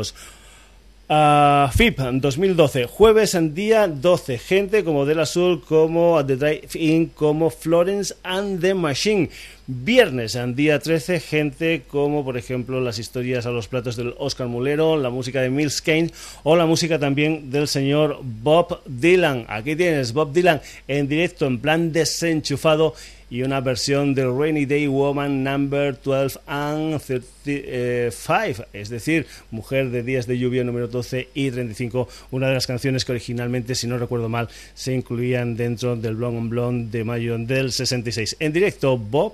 FIP 1.73 1.99
2012, 1.99 2.85
jueves 2.85 3.35
en 3.35 3.53
día 3.53 3.89
12, 3.89 4.37
gente 4.37 4.85
como 4.85 5.05
Del 5.05 5.19
Azul, 5.19 5.61
como 5.61 6.25
The 6.25 6.37
Drive-In, 6.37 7.07
como 7.07 7.49
Florence 7.49 8.15
and 8.23 8.61
the 8.61 8.73
Machine. 8.73 9.29
Viernes 9.67 10.35
en 10.35 10.55
día 10.55 10.79
13, 10.79 11.19
gente 11.19 11.83
como 11.87 12.23
por 12.23 12.37
ejemplo 12.37 12.79
las 12.79 12.97
historias 12.97 13.45
a 13.45 13.51
los 13.51 13.67
platos 13.67 13.97
del 13.97 14.15
Oscar 14.19 14.47
Mulero, 14.47 14.97
la 14.97 15.09
música 15.09 15.41
de 15.41 15.49
Mills 15.49 15.81
Kane 15.81 16.11
o 16.43 16.55
la 16.55 16.65
música 16.65 16.97
también 16.97 17.51
del 17.51 17.67
señor 17.67 18.19
Bob 18.21 18.81
Dylan. 18.85 19.45
Aquí 19.49 19.75
tienes 19.75 20.13
Bob 20.13 20.31
Dylan 20.31 20.61
en 20.87 21.09
directo, 21.09 21.45
en 21.45 21.59
plan 21.59 21.91
desenchufado 21.91 22.95
y 23.31 23.43
una 23.43 23.61
versión 23.61 24.13
del 24.13 24.37
Rainy 24.37 24.65
Day 24.65 24.87
Woman 24.87 25.43
Number 25.43 25.97
12 26.03 26.39
and 26.45 26.99
35, 26.99 28.65
es 28.73 28.89
decir, 28.89 29.25
Mujer 29.49 29.89
de 29.89 30.03
Días 30.03 30.27
de 30.27 30.37
Lluvia 30.37 30.65
número 30.65 30.89
12 30.89 31.29
y 31.33 31.49
35, 31.49 32.09
una 32.31 32.49
de 32.49 32.53
las 32.55 32.67
canciones 32.67 33.05
que 33.05 33.13
originalmente, 33.13 33.73
si 33.73 33.87
no 33.87 33.97
recuerdo 33.97 34.27
mal, 34.27 34.49
se 34.73 34.93
incluían 34.93 35.55
dentro 35.55 35.95
del 35.95 36.15
Blonde 36.15 36.37
on 36.37 36.49
Blonde 36.49 36.97
de 36.97 37.03
mayo 37.05 37.37
del 37.37 37.71
66. 37.71 38.35
En 38.39 38.51
directo, 38.51 38.97
Bob 38.97 39.33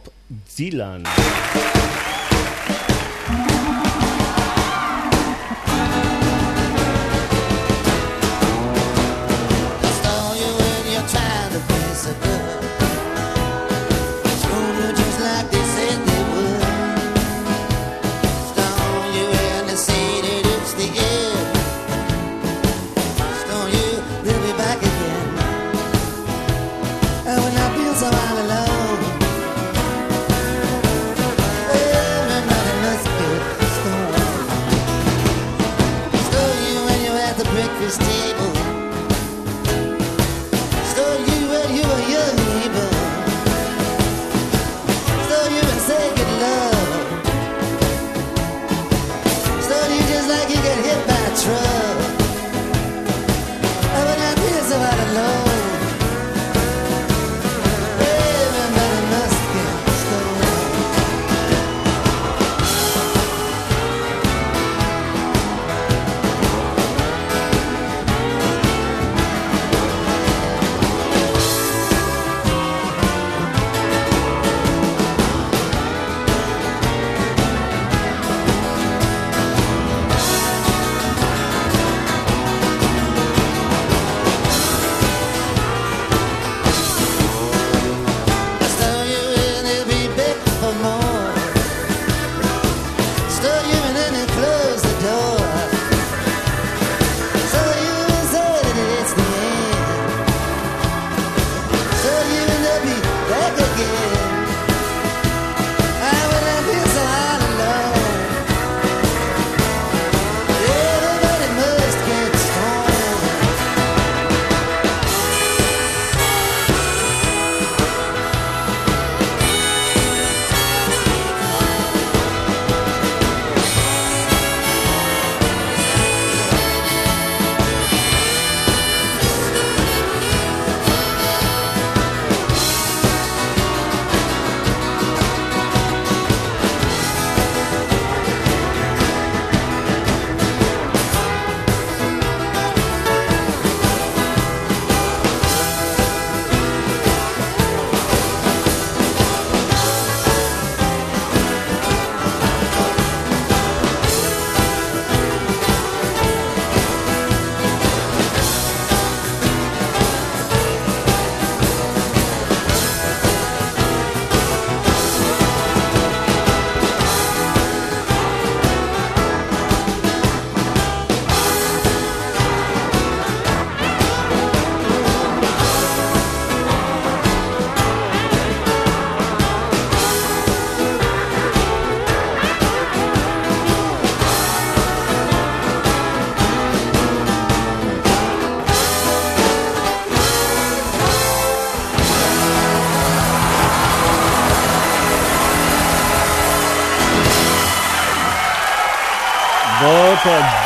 Dylan. 0.55 1.03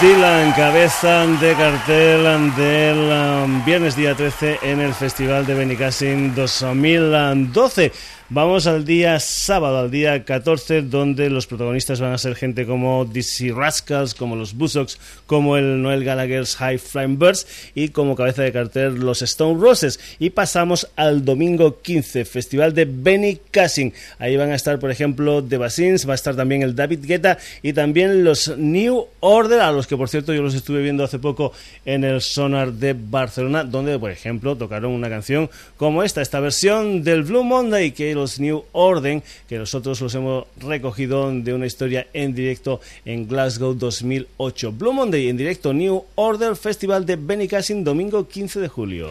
Dylan, 0.02 0.52
cabeza 0.54 1.28
de 1.28 1.54
cartel 1.54 2.24
del 2.56 2.98
um, 2.98 3.64
viernes 3.64 3.96
día 3.96 4.16
13 4.16 4.60
en 4.64 4.80
el 4.80 4.94
Festival 4.94 5.46
de 5.46 5.54
Benicassin 5.54 6.34
2012. 6.34 7.92
Vamos 8.34 8.66
al 8.66 8.86
día 8.86 9.20
sábado, 9.20 9.80
al 9.80 9.92
día 9.92 10.24
14, 10.24 10.84
donde 10.84 11.30
los 11.30 11.48
protagonistas 11.48 12.00
van 12.00 12.14
a 12.14 12.18
ser 12.18 12.36
gente 12.36 12.66
como 12.66 13.04
DC 13.04 13.52
Rascals, 13.54 14.14
como 14.14 14.38
los 14.38 14.54
Buzzcocks, 14.54 14.98
como 15.26 15.58
el 15.58 15.82
Noel 15.82 16.06
Gallagher's 16.06 16.56
High 16.56 16.78
Flying 16.78 17.20
Birds 17.20 17.46
y 17.76 17.90
como 17.90 18.16
cabeza 18.16 18.42
de 18.44 18.54
cartel 18.54 19.02
los 19.02 19.22
Stone 19.22 19.60
Roses. 19.60 20.00
Y 20.18 20.30
pasamos 20.30 20.88
al 20.96 21.26
domingo 21.26 21.82
15, 21.82 22.24
Festival 22.24 22.74
de 22.74 22.86
Benny 22.86 23.38
Cassin. 23.52 23.94
Ahí 24.18 24.38
van 24.38 24.52
a 24.52 24.56
estar, 24.56 24.80
por 24.80 24.92
ejemplo, 24.92 25.44
The 25.44 25.58
Basins, 25.58 26.08
va 26.08 26.14
a 26.14 26.16
estar 26.16 26.34
también 26.34 26.62
el 26.62 26.74
David 26.74 27.04
Guetta 27.06 27.38
y 27.62 27.74
también 27.74 28.24
los 28.24 28.58
New 28.58 29.08
Order, 29.20 29.60
a 29.60 29.74
los 29.74 29.88
que 29.88 29.98
por 29.98 30.08
cierto 30.08 30.34
yo 30.34 30.42
los 30.42 30.56
estuve 30.56 30.82
viendo 30.82 31.04
hace 31.04 31.20
poco 31.20 31.52
en 31.84 32.06
el 32.06 32.22
Sonar 32.22 32.72
de 32.72 32.94
Barcelona, 32.94 33.66
donde 33.66 34.00
por 34.00 34.10
ejemplo 34.10 34.56
tocaron 34.56 34.94
una 34.94 35.10
canción 35.10 35.50
como 35.76 36.02
esta, 36.02 36.22
esta 36.22 36.40
versión 36.40 37.04
del 37.04 37.24
Blue 37.24 37.44
Monday 37.44 37.92
que 37.92 38.21
New 38.40 38.64
Order, 38.72 39.24
que 39.48 39.58
nosotros 39.58 40.00
los 40.02 40.14
hemos 40.16 40.46
recogido 40.60 41.32
de 41.32 41.54
una 41.54 41.66
historia 41.66 42.08
en 42.14 42.34
directo 42.34 42.80
en 43.06 43.28
Glasgow 43.28 43.74
2008. 43.74 44.72
Blue 44.72 44.94
Monday 44.94 45.30
en 45.30 45.38
directo 45.38 45.74
New 45.74 46.04
Order 46.16 46.56
Festival 46.56 47.06
de 47.06 47.16
Benicassin 47.16 47.84
domingo 47.84 48.28
15 48.28 48.60
de 48.60 48.68
julio. 48.68 49.10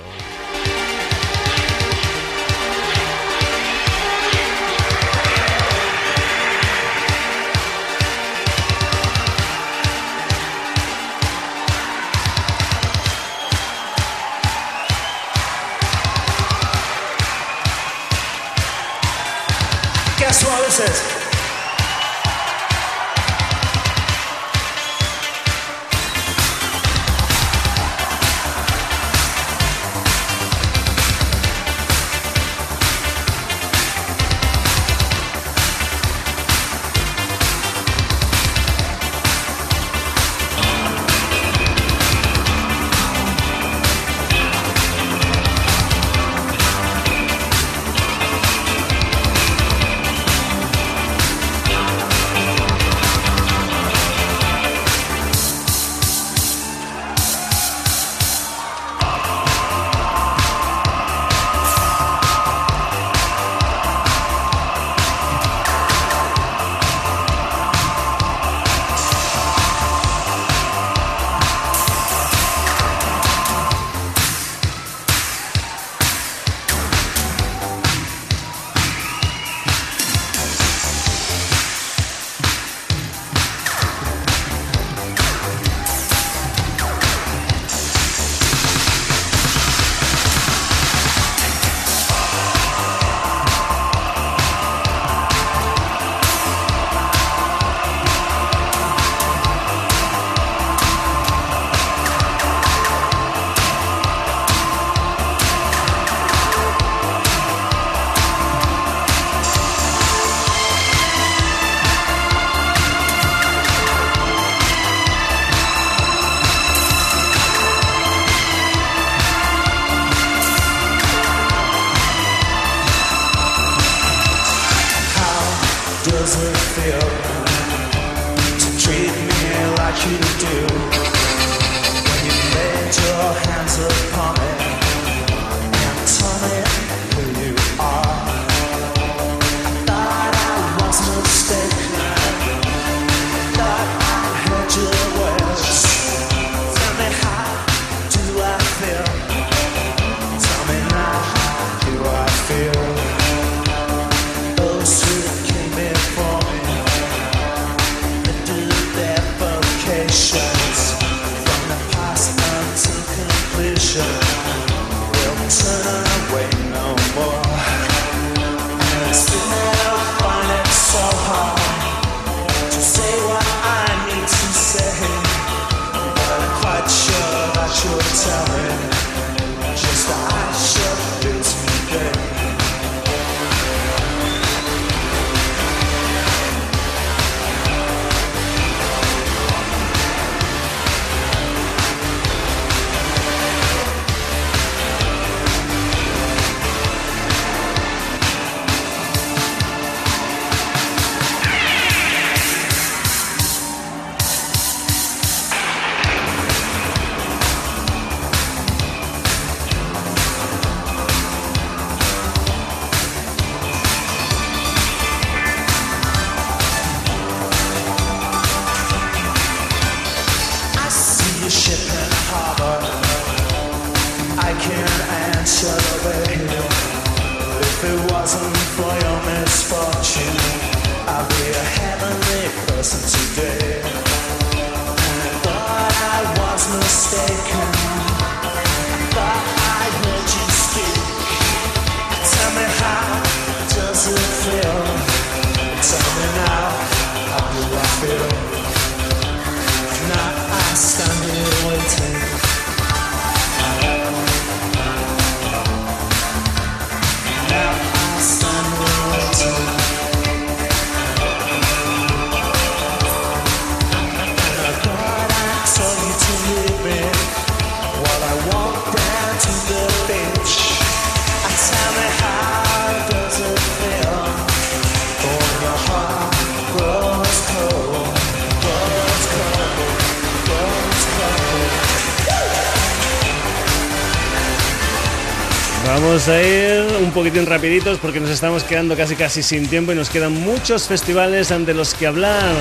Un 287.11 287.15
poquitín 287.15 287.45
rapiditos 287.47 287.99
porque 287.99 288.21
nos 288.21 288.31
estamos 288.31 288.63
quedando 288.63 288.97
casi 288.97 289.17
casi 289.17 289.43
sin 289.43 289.67
tiempo 289.67 289.91
y 289.91 289.97
nos 289.97 290.11
quedan 290.11 290.33
muchos 290.33 290.87
festivales 290.87 291.51
ante 291.51 291.75
los 291.75 291.93
que 291.95 292.07
hablar. 292.07 292.55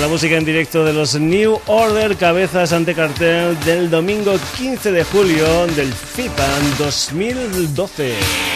La 0.00 0.06
música 0.06 0.36
en 0.36 0.44
directo 0.44 0.84
de 0.84 0.92
los 0.92 1.18
New 1.18 1.58
Order, 1.66 2.16
cabezas 2.16 2.72
ante 2.72 2.94
cartel 2.94 3.58
del 3.64 3.90
domingo 3.90 4.36
15 4.56 4.92
de 4.92 5.02
julio 5.02 5.66
del 5.74 5.92
FIPAN 5.92 6.78
2012. 6.78 8.55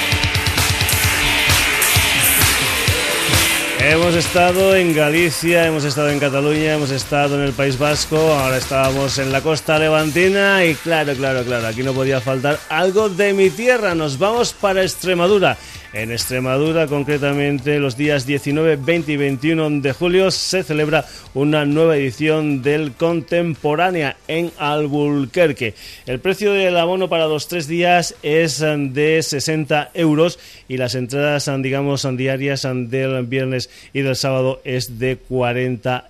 Hemos 3.91 4.15
estado 4.15 4.77
en 4.77 4.95
Galicia, 4.95 5.67
hemos 5.67 5.83
estado 5.83 6.11
en 6.11 6.21
Cataluña, 6.21 6.75
hemos 6.75 6.93
estado 6.93 7.35
en 7.35 7.41
el 7.41 7.53
País 7.53 7.77
Vasco, 7.77 8.17
ahora 8.17 8.57
estábamos 8.57 9.19
en 9.19 9.33
la 9.33 9.41
costa 9.41 9.81
levantina 9.81 10.65
y 10.65 10.77
claro, 10.77 11.13
claro, 11.15 11.43
claro, 11.43 11.67
aquí 11.67 11.83
no 11.83 11.93
podía 11.93 12.21
faltar 12.21 12.61
algo 12.69 13.09
de 13.09 13.33
mi 13.33 13.51
tierra. 13.51 13.97
Nos 13.97 14.17
vamos 14.17 14.53
para 14.53 14.85
Extremadura. 14.85 15.59
En 15.93 16.13
Extremadura, 16.13 16.87
concretamente, 16.87 17.81
los 17.81 17.97
días 17.97 18.25
19, 18.25 18.77
20 18.77 19.11
y 19.11 19.17
21 19.17 19.81
de 19.81 19.93
julio 19.93 20.31
se 20.31 20.63
celebra 20.63 21.05
una 21.35 21.65
nueva 21.65 21.97
edición 21.97 22.63
del 22.63 22.93
Contemporánea 22.93 24.17
en 24.29 24.53
Albuquerque. 24.57 25.75
El 26.07 26.21
precio 26.21 26.53
del 26.53 26.77
abono 26.77 27.09
para 27.09 27.27
los 27.27 27.49
tres 27.49 27.67
días 27.67 28.15
es 28.23 28.61
de 28.61 29.21
60 29.21 29.91
euros 29.95 30.39
y 30.69 30.77
las 30.77 30.95
entradas, 30.95 31.51
digamos, 31.59 32.07
diarias 32.17 32.63
del 32.63 33.27
viernes 33.27 33.69
y 33.93 34.03
del 34.03 34.15
sábado 34.15 34.61
es 34.63 35.01
de 35.01 35.17
40 35.17 35.97
euros. 35.97 36.10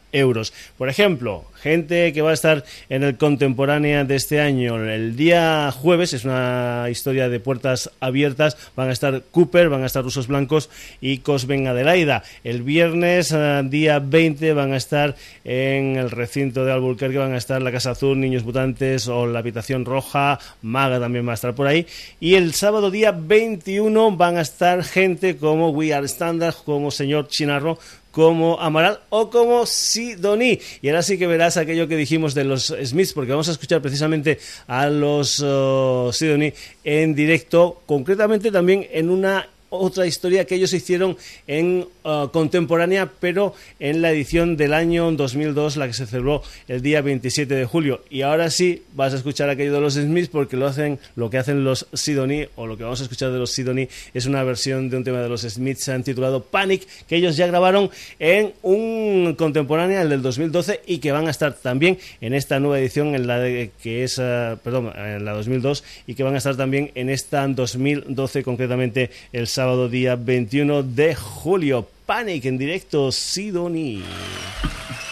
Por 0.77 0.89
ejemplo, 0.89 1.45
gente 1.63 2.13
que 2.13 2.23
va 2.23 2.31
a 2.31 2.35
estar 2.35 2.65
en 2.89 3.05
el 3.05 3.17
Contemporánea 3.17 4.05
de 4.05 4.17
este 4.17 4.41
año, 4.41 4.77
el 4.83 5.15
día 5.15 5.71
jueves, 5.73 6.13
es 6.13 6.25
una 6.25 6.89
historia 6.91 7.29
de 7.29 7.39
puertas 7.39 7.91
abiertas, 8.01 8.57
van 8.75 8.89
a 8.89 8.93
estar 8.93 9.23
Cooper, 9.31 9.69
van 9.69 9.85
a 9.85 9.87
estar 9.87 10.03
Rusos 10.03 10.27
Blancos 10.27 10.69
y 11.01 11.19
Cosben 11.19 11.69
Adelaida. 11.69 12.25
El 12.43 12.63
viernes, 12.63 13.33
eh, 13.33 13.63
día 13.65 14.01
20, 14.01 14.53
van 14.53 14.73
a 14.73 14.77
estar 14.77 15.15
en 15.45 15.97
el 15.97 16.11
recinto 16.11 16.65
de 16.65 16.73
Albuquerque, 16.73 17.19
van 17.19 17.35
a 17.35 17.39
estar 17.39 17.63
la 17.63 17.71
Casa 17.71 17.93
Azul, 17.93 18.19
Niños 18.19 18.45
Mutantes 18.45 19.07
o 19.07 19.27
la 19.27 19.39
Habitación 19.39 19.85
Roja, 19.85 20.41
Maga 20.63 20.99
también 20.99 21.27
va 21.27 21.33
a 21.33 21.35
estar 21.35 21.55
por 21.55 21.69
ahí. 21.69 21.87
Y 22.19 22.35
el 22.35 22.53
sábado, 22.55 22.91
día 22.91 23.13
21, 23.13 24.17
van 24.17 24.39
a 24.39 24.41
estar 24.41 24.83
gente 24.83 25.37
como 25.37 25.71
We 25.71 25.95
Are 25.95 26.07
Standard, 26.07 26.55
como 26.65 26.91
Señor 26.91 27.29
Chinarro, 27.29 27.79
como 28.11 28.61
Amaral 28.61 29.01
o 29.11 29.31
como 29.31 29.67
Sidoní. 29.67 30.59
Y 30.83 30.89
ahora 30.89 31.03
sí 31.03 31.19
que 31.19 31.27
verás 31.27 31.57
aquello 31.57 31.89
que 31.89 31.97
dijimos 31.97 32.35
de 32.35 32.45
los 32.45 32.75
Smiths, 32.85 33.13
porque 33.13 33.33
vamos 33.33 33.49
a 33.49 33.53
escuchar 33.53 33.81
precisamente 33.81 34.39
a 34.67 34.89
los 34.89 35.41
uh, 35.41 36.11
Sidoní 36.13 36.53
en 36.85 37.15
directo, 37.15 37.83
concretamente 37.87 38.51
también 38.51 38.87
en 38.91 39.11
una 39.11 39.49
otra 39.71 40.07
historia 40.07 40.45
que 40.45 40.57
ellos 40.57 40.73
hicieron 40.73 41.17
en 41.47 41.87
uh, 42.05 42.29
contemporánea, 42.29 43.11
pero 43.21 43.55
en 43.79 44.03
la 44.03 44.11
edición 44.11 44.57
del 44.57 44.75
año 44.75 45.11
2002, 45.13 45.77
la 45.77 45.87
que 45.87 45.93
se 45.95 46.07
celebró 46.07 46.43
el 46.69 46.83
día 46.83 47.01
27 47.01 47.55
de 47.55 47.65
julio. 47.65 48.03
Y 48.11 48.23
ahora 48.23 48.51
sí 48.51 48.83
vas 48.95 49.15
a 49.15 49.17
escuchar 49.17 49.49
aquello 49.49 49.73
de 49.73 49.81
los 49.81 49.95
Smiths 49.95 50.29
porque 50.29 50.57
lo 50.57 50.67
hacen, 50.67 50.99
lo 51.17 51.31
que 51.31 51.39
hacen 51.39 51.65
los 51.65 51.87
Sidoní 51.93 52.47
o 52.57 52.67
lo 52.67 52.77
que 52.77 52.85
vamos 52.85 53.01
a 53.01 53.05
escuchar 53.05 53.31
de 53.33 53.39
los 53.39 53.53
Sidoní 53.53 53.89
es 54.13 54.27
una 54.27 54.43
versión 54.43 54.91
de 54.91 54.97
un 54.97 55.05
tema 55.05 55.21
de 55.21 55.29
los 55.29 55.43
Smiths 55.43 55.91
titulado 56.05 56.43
Panic 56.43 56.87
que 57.09 57.17
ellos 57.17 57.37
ya 57.37 57.47
grabaron 57.47 57.91
en 58.19 58.53
un 58.63 59.35
contemporánea, 59.39 60.03
el 60.03 60.09
del 60.11 60.23
2012 60.23 60.83
y 60.87 60.99
que 60.99 61.13
van 61.13 61.27
a 61.29 61.31
estar 61.31 61.55
también 61.55 61.99
en 62.21 62.35
esta 62.35 62.61
nueva 62.61 62.79
edición 62.79 63.15
en 63.15 63.27
la 63.27 63.39
de, 63.39 63.71
que 63.83 64.05
es, 64.05 64.19
uh, 64.19 64.59
perdón, 64.63 64.93
en 64.97 65.25
la 65.25 65.33
2002 65.33 65.85
y 66.07 66.15
que 66.15 66.23
van 66.23 66.35
a 66.35 66.39
estar 66.39 66.57
también 66.57 66.91
en 66.95 67.09
esta 67.09 67.47
2012 67.47 68.43
concretamente 68.43 69.11
el 69.33 69.47
sábado 69.61 69.91
día 69.91 70.17
21 70.17 70.83
de 70.85 71.15
julio. 71.15 71.87
Panic 72.07 72.47
en 72.47 72.57
directo, 72.57 73.13
Sidoní. 73.13 74.03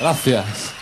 Gracias. 0.01 0.73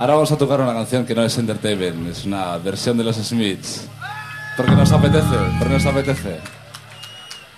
Ahora 0.00 0.14
vamos 0.14 0.32
a 0.32 0.36
tocar 0.36 0.60
una 0.60 0.74
canción 0.74 1.06
que 1.06 1.14
no 1.14 1.22
es 1.22 1.38
Entertainment, 1.38 2.08
es 2.08 2.24
una 2.24 2.58
versión 2.58 2.98
de 2.98 3.04
los 3.04 3.14
Smiths. 3.14 3.86
Porque 4.56 4.72
nos 4.72 4.90
apetece, 4.90 5.36
porque 5.60 5.74
nos 5.74 5.86
apetece. 5.86 6.40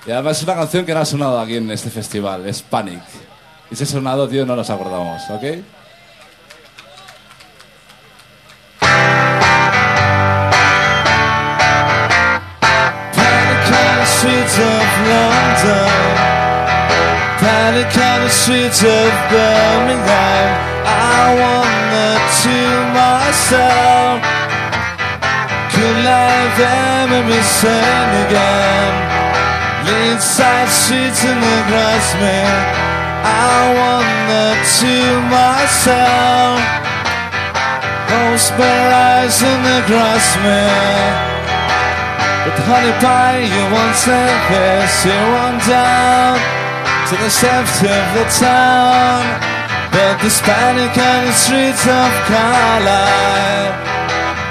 Y 0.06 0.10
además 0.10 0.36
es 0.36 0.44
una 0.44 0.56
canción 0.56 0.84
que 0.84 0.92
no 0.92 1.00
ha 1.00 1.06
sonado 1.06 1.40
aquí 1.40 1.56
en 1.56 1.70
este 1.70 1.88
festival, 1.88 2.46
es 2.46 2.60
Panic. 2.60 3.00
Y 3.70 3.76
si 3.76 3.84
ha 3.84 3.86
sonado, 3.86 4.28
tío, 4.28 4.44
no 4.44 4.54
nos 4.54 4.68
acordamos, 4.68 5.22
¿ok? 5.30 5.44
Of 14.58 14.86
London. 15.10 15.90
Panic 17.42 17.90
on 17.98 18.18
the 18.24 18.30
streets 18.30 18.82
of 18.82 19.10
Birmingham. 19.30 20.48
I 20.86 21.20
wonder 21.42 22.12
to 22.42 22.58
myself, 22.94 24.22
could 25.74 25.98
life 26.06 26.58
ever 26.60 27.22
be 27.26 27.40
sane 27.42 28.14
again? 28.26 28.92
Lead 29.86 30.20
side 30.22 30.68
streets 30.68 31.24
in 31.24 31.36
the 31.36 31.58
grass 31.68 32.14
man. 32.22 32.54
I 33.26 33.58
wonder 33.82 34.48
to 34.78 34.94
myself, 35.34 36.60
those 38.08 38.50
bare 38.56 38.90
eyes 38.94 39.42
in 39.42 39.58
the 39.62 39.80
grass 39.88 40.36
man. 40.44 41.33
But 42.44 42.60
honey 42.68 42.92
pie, 43.00 43.40
you 43.40 43.64
won't 43.72 43.96
this, 44.52 44.92
you 45.08 45.16
on 45.44 45.56
down 45.64 46.36
to 47.08 47.16
the 47.16 47.30
steps 47.30 47.80
of 47.80 48.04
the 48.12 48.26
town. 48.36 49.24
But 49.88 50.20
the 50.20 50.28
panic 50.44 50.92
on 50.92 51.24
the 51.24 51.32
streets 51.32 51.84
of 51.88 52.10
Carlisle, 52.28 53.72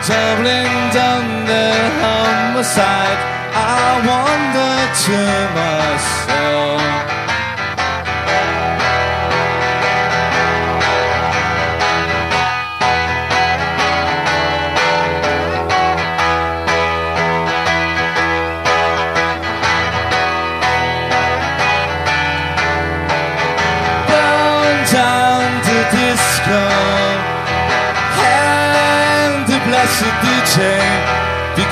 doubling 0.10 0.74
down 0.90 1.46
the 1.46 1.70
homicide. 2.02 3.20
I 3.54 4.02
wonder 4.10 4.74
to 5.06 5.20
myself. 5.54 7.03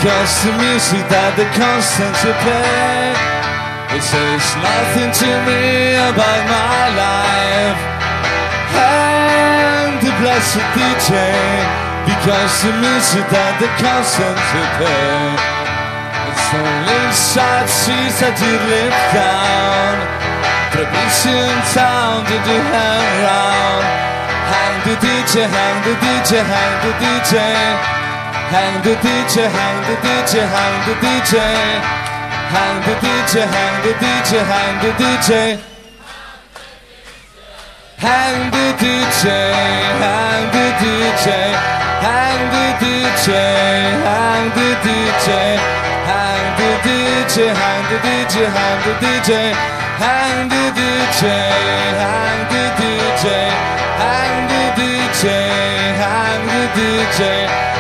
Because 0.02 0.34
the 0.42 0.54
music 0.58 1.06
that 1.14 1.38
they 1.38 1.46
constantly 1.54 2.34
play 2.42 3.14
it 3.94 4.02
says 4.02 4.46
nothing 4.58 5.14
to 5.14 5.30
me 5.46 5.94
about 5.94 6.42
my 6.50 6.82
life 6.98 7.82
and 8.82 10.02
the 10.02 10.10
blessed 10.18 10.58
DJ 10.74 11.14
because 12.10 12.50
the 12.66 12.74
music 12.82 13.30
that 13.30 13.54
they 13.62 13.70
constantly 13.78 14.66
play 14.82 15.38
it's 16.34 16.46
the 16.50 16.66
inside 16.98 17.70
seats 17.70 18.26
that 18.26 18.34
you 18.42 18.58
live 18.58 18.98
down 19.14 20.02
Provision 20.74 21.54
town 21.78 22.26
did 22.26 22.42
you 22.50 22.58
hang 22.74 23.06
around? 23.22 23.86
Hang 24.50 24.78
the 24.82 24.96
DJ, 24.98 25.46
hang 25.46 25.78
the 25.86 25.94
DJ, 26.02 26.42
hang 26.42 26.76
the 26.90 26.92
DJ. 26.98 28.01
Hang 28.52 28.84
the 28.84 28.96
DJ, 29.00 29.48
hang 29.48 29.80
the 29.88 29.96
DJ, 30.04 30.44
hang 30.44 30.76
the 30.84 30.94
DJ. 31.00 31.40
Hang 32.52 32.84
the 32.84 32.96
DJ, 33.00 33.48
hang 33.48 33.76
the 33.80 33.94
DJ, 33.96 34.44
hang 34.44 34.76
the 34.84 34.92
DJ. 35.00 35.56
Hang 37.96 38.52
the 38.52 38.68
DJ, 38.76 39.24
hang 40.04 40.52
the 40.52 40.68
DJ, 40.84 41.28
hang 42.04 42.44
the 42.52 42.68
DJ, 42.84 43.28
hang 44.04 44.50
the 44.52 44.68
DJ, 44.84 45.16
hang 46.04 46.44
the 46.60 46.76
DJ, 46.84 47.56
hang 47.56 47.86
the 47.88 47.98
DJ, 48.04 48.52
hang 48.52 48.84
the 48.84 49.00
DJ, 49.00 49.32
hang 50.02 50.50
the 50.52 50.64
DJ, 50.76 51.24
hang 51.24 52.40
the 52.52 52.64
DJ, 52.76 52.84
hang 52.84 52.84
the 52.84 52.84
DJ, 52.84 53.24
hang 54.04 54.44
the 54.52 54.64
DJ, 54.76 55.24
hang 56.04 56.44
the 57.56 57.71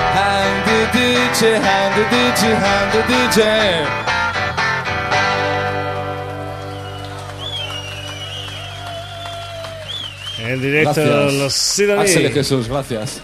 DJ, 1.41 1.49
the 1.49 2.03
DJ, 2.13 2.43
the 2.91 3.01
DJ. 3.09 3.41
En 10.37 10.61
directo, 10.61 10.93
Gracias. 10.93 11.33
los 11.33 11.53
Sidoní. 11.53 12.01
Axel 12.01 12.31
Jesús, 12.31 12.67
gracias. 12.67 13.23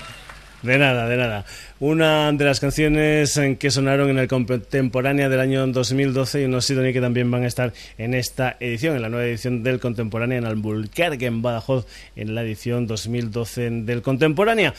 De 0.63 0.79
nada, 0.79 1.07
de 1.07 1.15
nada. 1.15 1.45
Una 1.79 2.31
de 2.31 2.43
las 2.43 2.59
canciones 2.59 3.37
en 3.37 3.55
que 3.55 3.69
sonaron 3.69 4.09
en 4.09 4.17
el 4.17 4.27
Contemporánea 4.27 5.29
del 5.29 5.39
año 5.39 5.67
2012 5.67 6.41
y 6.41 6.45
unos 6.45 6.65
Sidoní 6.65 6.93
que 6.93 7.01
también 7.01 7.29
van 7.29 7.43
a 7.43 7.47
estar 7.47 7.71
en 7.99 8.15
esta 8.15 8.57
edición, 8.59 8.95
en 8.95 9.03
la 9.03 9.09
nueva 9.09 9.27
edición 9.27 9.61
del 9.61 9.79
Contemporánea 9.79 10.39
en 10.39 10.45
Albuquerque, 10.45 11.27
en 11.27 11.43
Badajoz, 11.43 11.85
en 12.15 12.33
la 12.33 12.41
edición 12.41 12.87
2012 12.87 13.69
del 13.83 14.01
Contemporánea. 14.01 14.73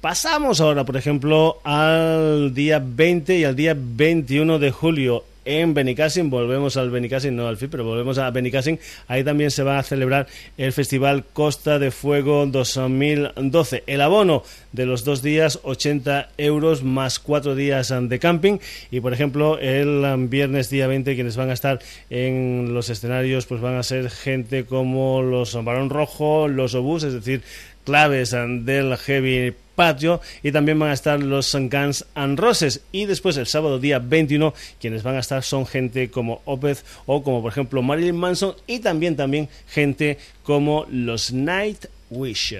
Pasamos 0.00 0.62
ahora, 0.62 0.84
por 0.86 0.96
ejemplo, 0.96 1.58
al 1.62 2.54
día 2.54 2.82
20 2.82 3.36
y 3.36 3.44
al 3.44 3.54
día 3.54 3.76
21 3.76 4.58
de 4.58 4.70
julio 4.70 5.24
en 5.44 5.74
Benicassin. 5.74 6.30
Volvemos 6.30 6.78
al 6.78 6.90
Benicassin, 6.90 7.36
no 7.36 7.46
al 7.46 7.58
FI, 7.58 7.66
pero 7.66 7.84
volvemos 7.84 8.16
a 8.16 8.30
Benicassin. 8.30 8.78
Ahí 9.08 9.24
también 9.24 9.50
se 9.50 9.62
va 9.62 9.78
a 9.78 9.82
celebrar 9.82 10.26
el 10.56 10.72
Festival 10.72 11.24
Costa 11.34 11.78
de 11.78 11.90
Fuego 11.90 12.46
2012. 12.46 13.84
El 13.86 14.00
abono 14.00 14.42
de 14.72 14.86
los 14.86 15.04
dos 15.04 15.20
días, 15.20 15.60
80 15.64 16.30
euros 16.38 16.82
más 16.82 17.18
cuatro 17.18 17.54
días 17.54 17.92
de 17.94 18.18
camping. 18.18 18.56
Y, 18.90 19.00
por 19.00 19.12
ejemplo, 19.12 19.58
el 19.58 20.02
viernes 20.28 20.70
día 20.70 20.86
20, 20.86 21.14
quienes 21.14 21.36
van 21.36 21.50
a 21.50 21.54
estar 21.54 21.78
en 22.08 22.72
los 22.72 22.88
escenarios, 22.88 23.44
pues 23.44 23.60
van 23.60 23.76
a 23.76 23.82
ser 23.82 24.08
gente 24.08 24.64
como 24.64 25.20
los 25.20 25.62
Barón 25.62 25.90
Rojo, 25.90 26.48
los 26.48 26.74
Obús, 26.74 27.02
es 27.02 27.12
decir, 27.12 27.42
claves 27.84 28.30
del 28.30 28.96
heavy 28.96 29.52
patio 29.80 30.20
y 30.42 30.52
también 30.52 30.78
van 30.78 30.90
a 30.90 30.92
estar 30.92 31.18
los 31.18 31.54
Guns 31.54 32.04
and 32.14 32.38
Roses. 32.38 32.82
Y 32.92 33.06
después 33.06 33.38
el 33.38 33.46
sábado 33.46 33.78
día 33.78 33.98
21 33.98 34.52
quienes 34.78 35.02
van 35.02 35.16
a 35.16 35.20
estar 35.20 35.42
son 35.42 35.66
gente 35.66 36.10
como 36.10 36.42
Opeth 36.44 36.84
o 37.06 37.22
como 37.22 37.40
por 37.40 37.50
ejemplo 37.50 37.80
Marilyn 37.80 38.14
Manson 38.14 38.54
y 38.66 38.80
también 38.80 39.16
también 39.16 39.48
gente 39.66 40.18
como 40.42 40.84
los 40.90 41.32
Nightwish 41.32 42.58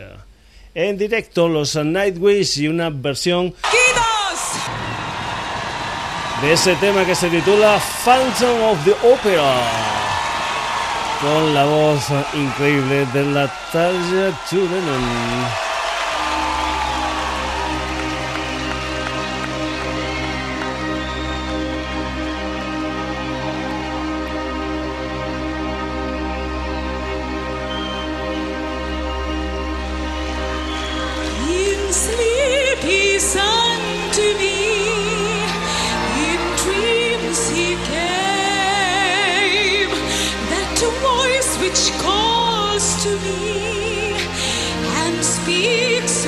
en 0.74 0.96
directo 0.96 1.46
los 1.46 1.76
Nightwish 1.76 2.58
y 2.58 2.68
una 2.68 2.88
versión 2.88 3.54
de 6.40 6.52
ese 6.54 6.74
tema 6.76 7.04
que 7.04 7.14
se 7.14 7.28
titula 7.28 7.78
Phantom 8.02 8.62
of 8.62 8.78
the 8.86 8.92
Opera 9.06 9.90
con 11.20 11.52
la 11.52 11.66
voz 11.66 12.02
increíble 12.32 13.04
de 13.12 13.24
Natalia 13.24 14.32
Turunen. 14.48 15.69
To 43.00 43.16
me 43.20 44.12
and 45.00 45.24
speaks 45.24 46.19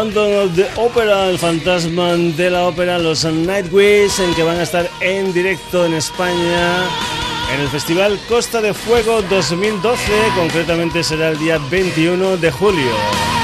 Phantom 0.00 0.32
of 0.32 0.56
the 0.56 0.66
Opera, 0.78 1.28
el 1.28 1.38
fantasma 1.38 2.16
de 2.16 2.48
la 2.48 2.68
ópera, 2.68 2.98
los 2.98 3.22
Nightwish, 3.26 4.18
en 4.18 4.32
que 4.34 4.42
van 4.42 4.56
a 4.56 4.62
estar 4.62 4.88
en 5.02 5.30
directo 5.34 5.84
en 5.84 5.92
España 5.92 6.88
en 7.52 7.60
el 7.60 7.68
Festival 7.68 8.18
Costa 8.26 8.62
de 8.62 8.72
Fuego 8.72 9.20
2012, 9.20 10.00
concretamente 10.36 11.04
será 11.04 11.28
el 11.28 11.38
día 11.38 11.58
21 11.70 12.38
de 12.38 12.50
julio. 12.50 13.39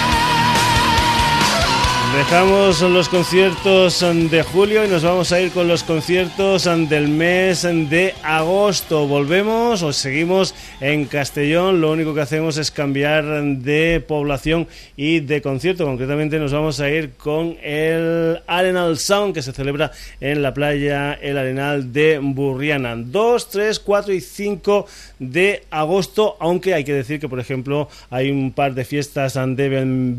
Dejamos 2.14 2.80
los 2.80 3.08
conciertos 3.08 4.00
de 4.00 4.42
julio 4.42 4.84
y 4.84 4.88
nos 4.88 5.02
vamos 5.02 5.32
a 5.32 5.40
ir 5.40 5.50
con 5.50 5.68
los 5.68 5.82
conciertos 5.82 6.64
del 6.64 7.08
mes 7.08 7.62
de 7.62 8.14
agosto. 8.22 9.06
Volvemos 9.06 9.82
o 9.82 9.92
seguimos 9.92 10.54
en 10.80 11.04
Castellón. 11.04 11.80
Lo 11.80 11.92
único 11.92 12.14
que 12.14 12.22
hacemos 12.22 12.56
es 12.56 12.70
cambiar 12.70 13.24
de 13.24 14.02
población 14.06 14.66
y 14.96 15.20
de 15.20 15.42
concierto. 15.42 15.84
Concretamente 15.84 16.38
nos 16.38 16.52
vamos 16.52 16.80
a 16.80 16.88
ir 16.88 17.12
con 17.12 17.56
el 17.62 18.40
Arenal 18.46 18.98
Sound 18.98 19.34
que 19.34 19.42
se 19.42 19.52
celebra 19.52 19.92
en 20.20 20.42
la 20.42 20.54
playa 20.54 21.12
El 21.14 21.36
Arenal 21.36 21.92
de 21.92 22.18
Burriana. 22.18 22.96
2, 22.96 23.50
3, 23.50 23.78
4 23.80 24.14
y 24.14 24.20
5 24.20 24.86
de 25.18 25.64
agosto, 25.70 26.36
aunque 26.40 26.74
hay 26.74 26.84
que 26.84 26.94
decir 26.94 27.20
que, 27.20 27.28
por 27.28 27.40
ejemplo, 27.40 27.88
hay 28.10 28.30
un 28.30 28.52
par 28.52 28.74
de 28.74 28.84
fiestas 28.84 29.34
de 29.34 29.68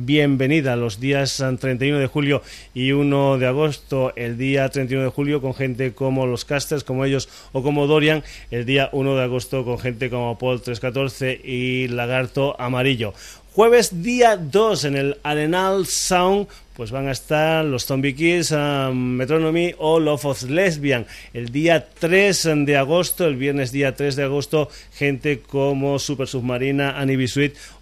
bienvenida 0.05 0.75
los 0.75 0.99
días 0.99 1.41
31 1.77 1.99
de 1.99 2.07
julio 2.07 2.41
y 2.73 2.91
1 2.91 3.37
de 3.37 3.47
agosto, 3.47 4.13
el 4.15 4.37
día 4.37 4.67
31 4.69 5.05
de 5.05 5.11
julio 5.11 5.41
con 5.41 5.53
gente 5.53 5.93
como 5.93 6.25
los 6.25 6.43
Casters, 6.43 6.83
como 6.83 7.05
ellos 7.05 7.29
o 7.51 7.61
como 7.61 7.87
Dorian, 7.87 8.23
el 8.51 8.65
día 8.65 8.89
1 8.91 9.15
de 9.15 9.23
agosto 9.23 9.63
con 9.63 9.77
gente 9.77 10.09
como 10.09 10.37
Paul 10.37 10.61
314 10.61 11.39
y 11.43 11.87
Lagarto 11.87 12.59
Amarillo. 12.59 13.13
Jueves 13.53 14.03
día 14.03 14.37
2 14.37 14.85
en 14.85 14.95
el 14.95 15.17
Arenal 15.23 15.87
Sound 15.87 16.47
pues 16.77 16.91
van 16.91 17.07
a 17.07 17.11
estar 17.11 17.65
los 17.65 17.87
Zombie 17.87 18.13
Kids, 18.13 18.51
um, 18.51 18.93
Metronomy 18.93 19.73
o 19.79 19.99
Love 19.99 20.25
of 20.25 20.43
Lesbian. 20.43 21.07
El 21.33 21.51
día 21.51 21.87
3 21.89 22.49
de 22.65 22.77
agosto, 22.77 23.25
el 23.25 23.35
viernes 23.35 23.71
día 23.71 23.95
3 23.95 24.15
de 24.15 24.23
agosto, 24.23 24.69
gente 24.93 25.39
como 25.39 25.97
Super 25.97 26.27
Submarina, 26.27 26.99
Annie 26.99 27.17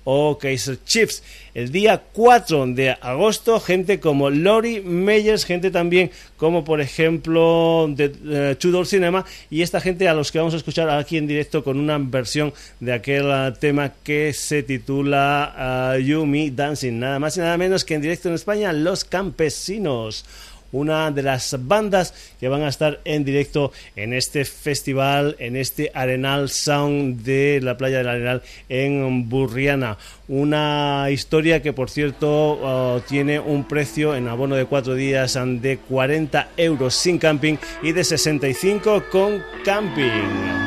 o 0.06 0.38
Kaiser 0.38 0.78
Chiefs. 0.86 1.24
El 1.54 1.72
día 1.72 2.04
4 2.14 2.68
de 2.68 2.92
agosto, 2.92 3.60
gente 3.60 4.00
como 4.00 4.30
Lori 4.30 4.82
Meyers, 4.82 5.46
gente 5.46 5.72
también 5.72 6.12
como 6.38 6.64
por 6.64 6.82
ejemplo 6.82 7.88
de 7.90 8.12
eh, 8.26 8.56
Tudor 8.60 8.86
Cinema 8.86 9.26
y 9.50 9.62
esta 9.62 9.80
gente 9.80 10.08
a 10.08 10.14
los 10.14 10.32
que 10.32 10.38
vamos 10.38 10.54
a 10.54 10.58
escuchar 10.58 10.90
aquí 10.90 11.18
en 11.18 11.28
directo 11.28 11.64
con 11.64 11.80
una 11.80 11.98
versión 11.98 12.54
de 12.80 12.94
aquel 12.94 13.26
uh, 13.26 13.54
tema 13.58 13.94
que 14.04 14.34
se 14.34 14.64
titula 14.64 15.94
uh, 15.96 16.00
You 16.00 16.26
Me 16.26 16.52
Dancing. 16.52 17.00
Nada 17.00 17.20
más 17.20 17.38
y 17.38 17.40
nada 17.40 17.58
menos 17.58 17.86
que 17.86 17.96
en 17.96 18.02
directo 18.02 18.30
en 18.30 18.36
España, 18.36 18.74
Los 18.86 19.04
Campesinos 19.04 20.24
una 20.72 21.10
de 21.10 21.24
las 21.24 21.56
bandas 21.66 22.14
que 22.40 22.50
van 22.50 22.64
a 22.64 22.68
estar 22.68 23.00
en 23.06 23.24
directo 23.24 23.72
en 23.96 24.14
este 24.14 24.44
festival, 24.46 25.36
en 25.40 25.56
este 25.56 25.92
Arenal 25.94 26.50
Sound 26.50 27.24
de 27.24 27.62
la 27.62 27.78
playa 27.78 28.00
del 28.00 28.10
Arenal 28.10 28.42
en 28.68 29.30
Burriana. 29.30 29.98
Una 30.28 31.08
historia 31.12 31.62
que, 31.62 31.72
por 31.72 31.90
cierto, 31.90 32.96
uh, 32.98 33.00
tiene 33.08 33.40
un 33.40 33.68
precio 33.68 34.16
en 34.16 34.28
abono 34.28 34.56
de 34.56 34.66
cuatro 34.66 34.96
días 34.96 35.40
de 35.62 35.78
40 35.78 36.50
euros 36.58 36.94
sin 36.94 37.20
camping 37.20 37.56
y 37.82 37.94
de 37.94 38.04
65 38.04 39.06
con 39.10 39.42
camping. 39.64 40.65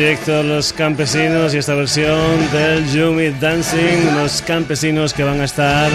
Directo 0.00 0.42
Los 0.42 0.72
Campesinos 0.72 1.52
y 1.52 1.58
esta 1.58 1.74
versión 1.74 2.50
del 2.52 2.90
Yumi 2.90 3.28
Dancing, 3.38 4.16
los 4.16 4.40
campesinos 4.40 5.12
que 5.12 5.22
van 5.24 5.42
a 5.42 5.44
estar 5.44 5.90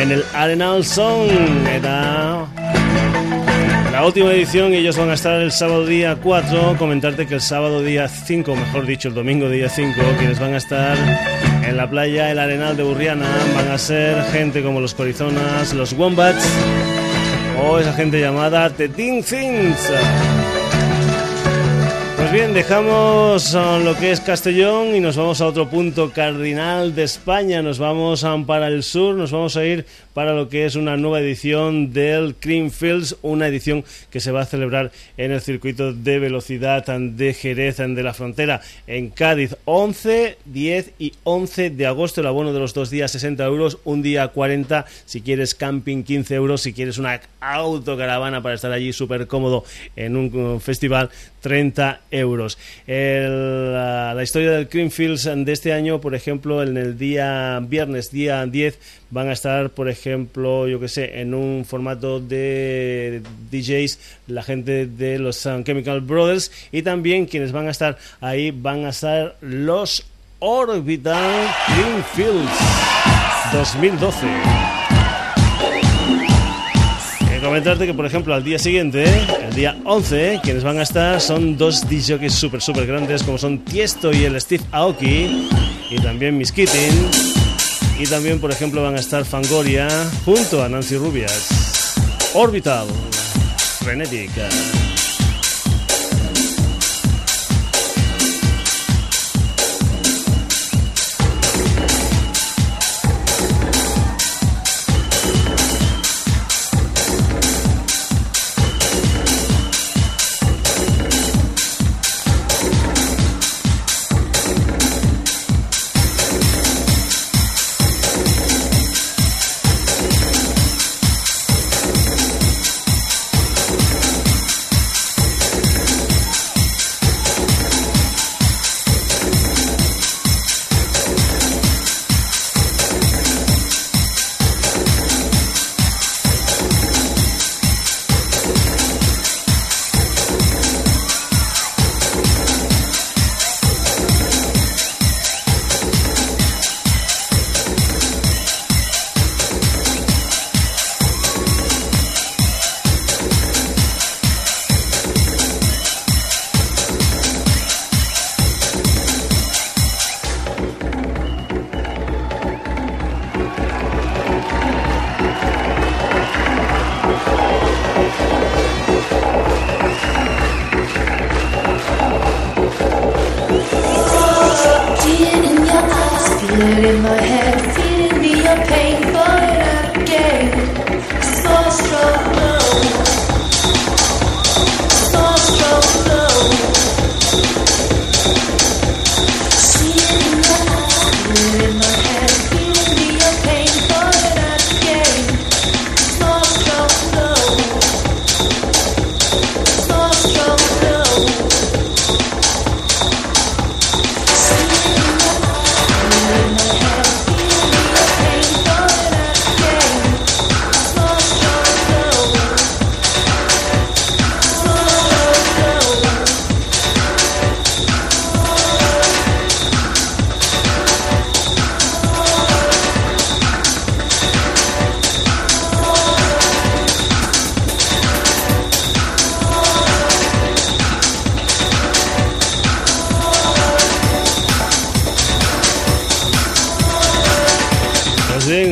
en 0.00 0.10
el 0.10 0.24
Arenal 0.32 0.82
Song. 0.82 1.28
Era 1.70 2.46
la 3.92 4.06
última 4.06 4.32
edición 4.32 4.72
y 4.72 4.78
ellos 4.78 4.96
van 4.96 5.10
a 5.10 5.14
estar 5.14 5.38
el 5.42 5.52
sábado 5.52 5.84
día 5.84 6.16
4. 6.16 6.76
Comentarte 6.78 7.26
que 7.26 7.34
el 7.34 7.42
sábado 7.42 7.82
día 7.82 8.08
5, 8.08 8.56
mejor 8.56 8.86
dicho, 8.86 9.08
el 9.08 9.14
domingo 9.14 9.50
día 9.50 9.68
5, 9.68 10.00
quienes 10.16 10.40
van 10.40 10.54
a 10.54 10.56
estar 10.56 10.96
en 11.62 11.76
la 11.76 11.90
playa 11.90 12.30
El 12.30 12.38
Arenal 12.38 12.74
de 12.74 12.84
Burriana 12.84 13.28
van 13.54 13.70
a 13.70 13.76
ser 13.76 14.24
gente 14.32 14.62
como 14.62 14.80
los 14.80 14.94
Corizonas, 14.94 15.74
los 15.74 15.92
Wombats 15.92 16.48
o 17.62 17.78
esa 17.78 17.92
gente 17.92 18.18
llamada 18.18 18.70
The 18.70 18.88
Teen 18.88 19.22
Things. 19.22 19.92
Pues 22.26 22.40
bien, 22.40 22.54
dejamos 22.54 23.54
lo 23.54 23.96
que 23.96 24.10
es 24.10 24.20
Castellón 24.20 24.96
y 24.96 25.00
nos 25.00 25.16
vamos 25.16 25.40
a 25.40 25.46
otro 25.46 25.70
punto 25.70 26.10
cardinal 26.10 26.92
de 26.92 27.04
España. 27.04 27.62
Nos 27.62 27.78
vamos 27.78 28.26
para 28.48 28.66
el 28.66 28.82
sur, 28.82 29.14
nos 29.14 29.30
vamos 29.30 29.56
a 29.56 29.64
ir 29.64 29.86
para 30.16 30.32
lo 30.32 30.48
que 30.48 30.64
es 30.64 30.76
una 30.76 30.96
nueva 30.96 31.20
edición 31.20 31.92
del 31.92 32.36
Creamfields, 32.36 33.18
una 33.20 33.48
edición 33.48 33.84
que 34.08 34.20
se 34.20 34.30
va 34.30 34.40
a 34.40 34.46
celebrar 34.46 34.90
en 35.18 35.30
el 35.30 35.42
circuito 35.42 35.92
de 35.92 36.18
velocidad 36.18 36.86
de 36.86 37.34
Jerez 37.34 37.76
de 37.76 38.02
la 38.02 38.14
Frontera 38.14 38.62
en 38.86 39.10
Cádiz. 39.10 39.58
11, 39.66 40.38
10 40.46 40.92
y 40.98 41.12
11 41.24 41.68
de 41.68 41.86
agosto, 41.86 42.22
el 42.22 42.28
abono 42.28 42.54
de 42.54 42.60
los 42.60 42.72
dos 42.72 42.88
días 42.88 43.12
60 43.12 43.44
euros, 43.44 43.76
un 43.84 44.00
día 44.00 44.28
40 44.28 44.86
si 45.04 45.20
quieres 45.20 45.54
camping 45.54 46.02
15 46.02 46.34
euros, 46.34 46.62
si 46.62 46.72
quieres 46.72 46.96
una 46.96 47.20
autocaravana 47.38 48.42
para 48.42 48.54
estar 48.54 48.72
allí 48.72 48.94
súper 48.94 49.26
cómodo 49.26 49.64
en 49.96 50.16
un 50.16 50.62
festival 50.62 51.10
30 51.42 52.00
euros. 52.10 52.56
El, 52.86 53.72
la, 53.74 54.14
la 54.14 54.22
historia 54.22 54.50
del 54.52 54.68
Creamfields 54.68 55.24
de 55.24 55.52
este 55.52 55.74
año, 55.74 56.00
por 56.00 56.14
ejemplo, 56.14 56.62
en 56.62 56.78
el 56.78 56.96
día 56.96 57.60
viernes, 57.62 58.10
día 58.10 58.46
10, 58.46 58.78
van 59.16 59.30
a 59.30 59.32
estar, 59.32 59.70
por 59.70 59.88
ejemplo, 59.88 60.68
yo 60.68 60.78
que 60.78 60.88
sé, 60.88 61.22
en 61.22 61.32
un 61.32 61.64
formato 61.64 62.20
de 62.20 63.22
DJs, 63.50 63.98
la 64.26 64.42
gente 64.42 64.84
de 64.84 65.18
los 65.18 65.46
um, 65.46 65.64
Chemical 65.64 66.02
Brothers 66.02 66.52
y 66.70 66.82
también 66.82 67.24
quienes 67.24 67.50
van 67.50 67.66
a 67.66 67.70
estar 67.70 67.96
ahí 68.20 68.50
van 68.50 68.84
a 68.84 68.92
ser 68.92 69.34
los 69.40 70.04
Orbital 70.38 71.48
Greenfields 71.66 72.50
2012. 73.54 74.26
Eh, 77.30 77.40
Comentarte 77.42 77.86
que, 77.86 77.94
por 77.94 78.04
ejemplo, 78.04 78.34
al 78.34 78.44
día 78.44 78.58
siguiente, 78.58 79.06
el 79.48 79.54
día 79.54 79.78
11, 79.86 80.40
quienes 80.42 80.62
van 80.62 80.78
a 80.78 80.82
estar 80.82 81.22
son 81.22 81.56
dos 81.56 81.88
DJs 81.88 82.34
súper, 82.34 82.60
súper 82.60 82.86
grandes, 82.86 83.22
como 83.22 83.38
son 83.38 83.60
Tiesto 83.60 84.12
y 84.12 84.24
el 84.24 84.38
Steve 84.38 84.64
Aoki, 84.72 85.48
y 85.90 85.96
también 86.02 86.36
Miss. 86.36 86.52
Y 87.98 88.06
también, 88.06 88.40
por 88.40 88.50
ejemplo, 88.50 88.82
van 88.82 88.94
a 88.94 89.00
estar 89.00 89.24
Fangoria 89.24 89.88
junto 90.24 90.62
a 90.62 90.68
Nancy 90.68 90.96
Rubias. 90.96 91.94
Orbital. 92.34 92.86
Frenética. 93.80 94.48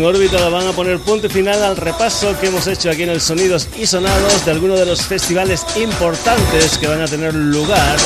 Bien, 0.05 0.17
Órbita 0.17 0.49
van 0.51 0.67
a 0.67 0.73
poner 0.73 0.99
punto 0.99 1.31
final 1.31 1.63
al 1.63 1.79
repaso 1.79 2.39
que 2.39 2.49
hemos 2.49 2.67
hecho 2.67 2.91
aquí 2.91 3.05
en 3.05 3.09
el 3.09 3.23
Sonidos 3.23 3.69
y 3.75 3.87
Sonados 3.87 4.45
de 4.45 4.51
algunos 4.51 4.79
de 4.79 4.85
los 4.85 5.01
festivales 5.01 5.65
importantes 5.77 6.77
que 6.77 6.87
van 6.87 7.01
a 7.01 7.07
tener 7.07 7.35
lugar 7.35 7.97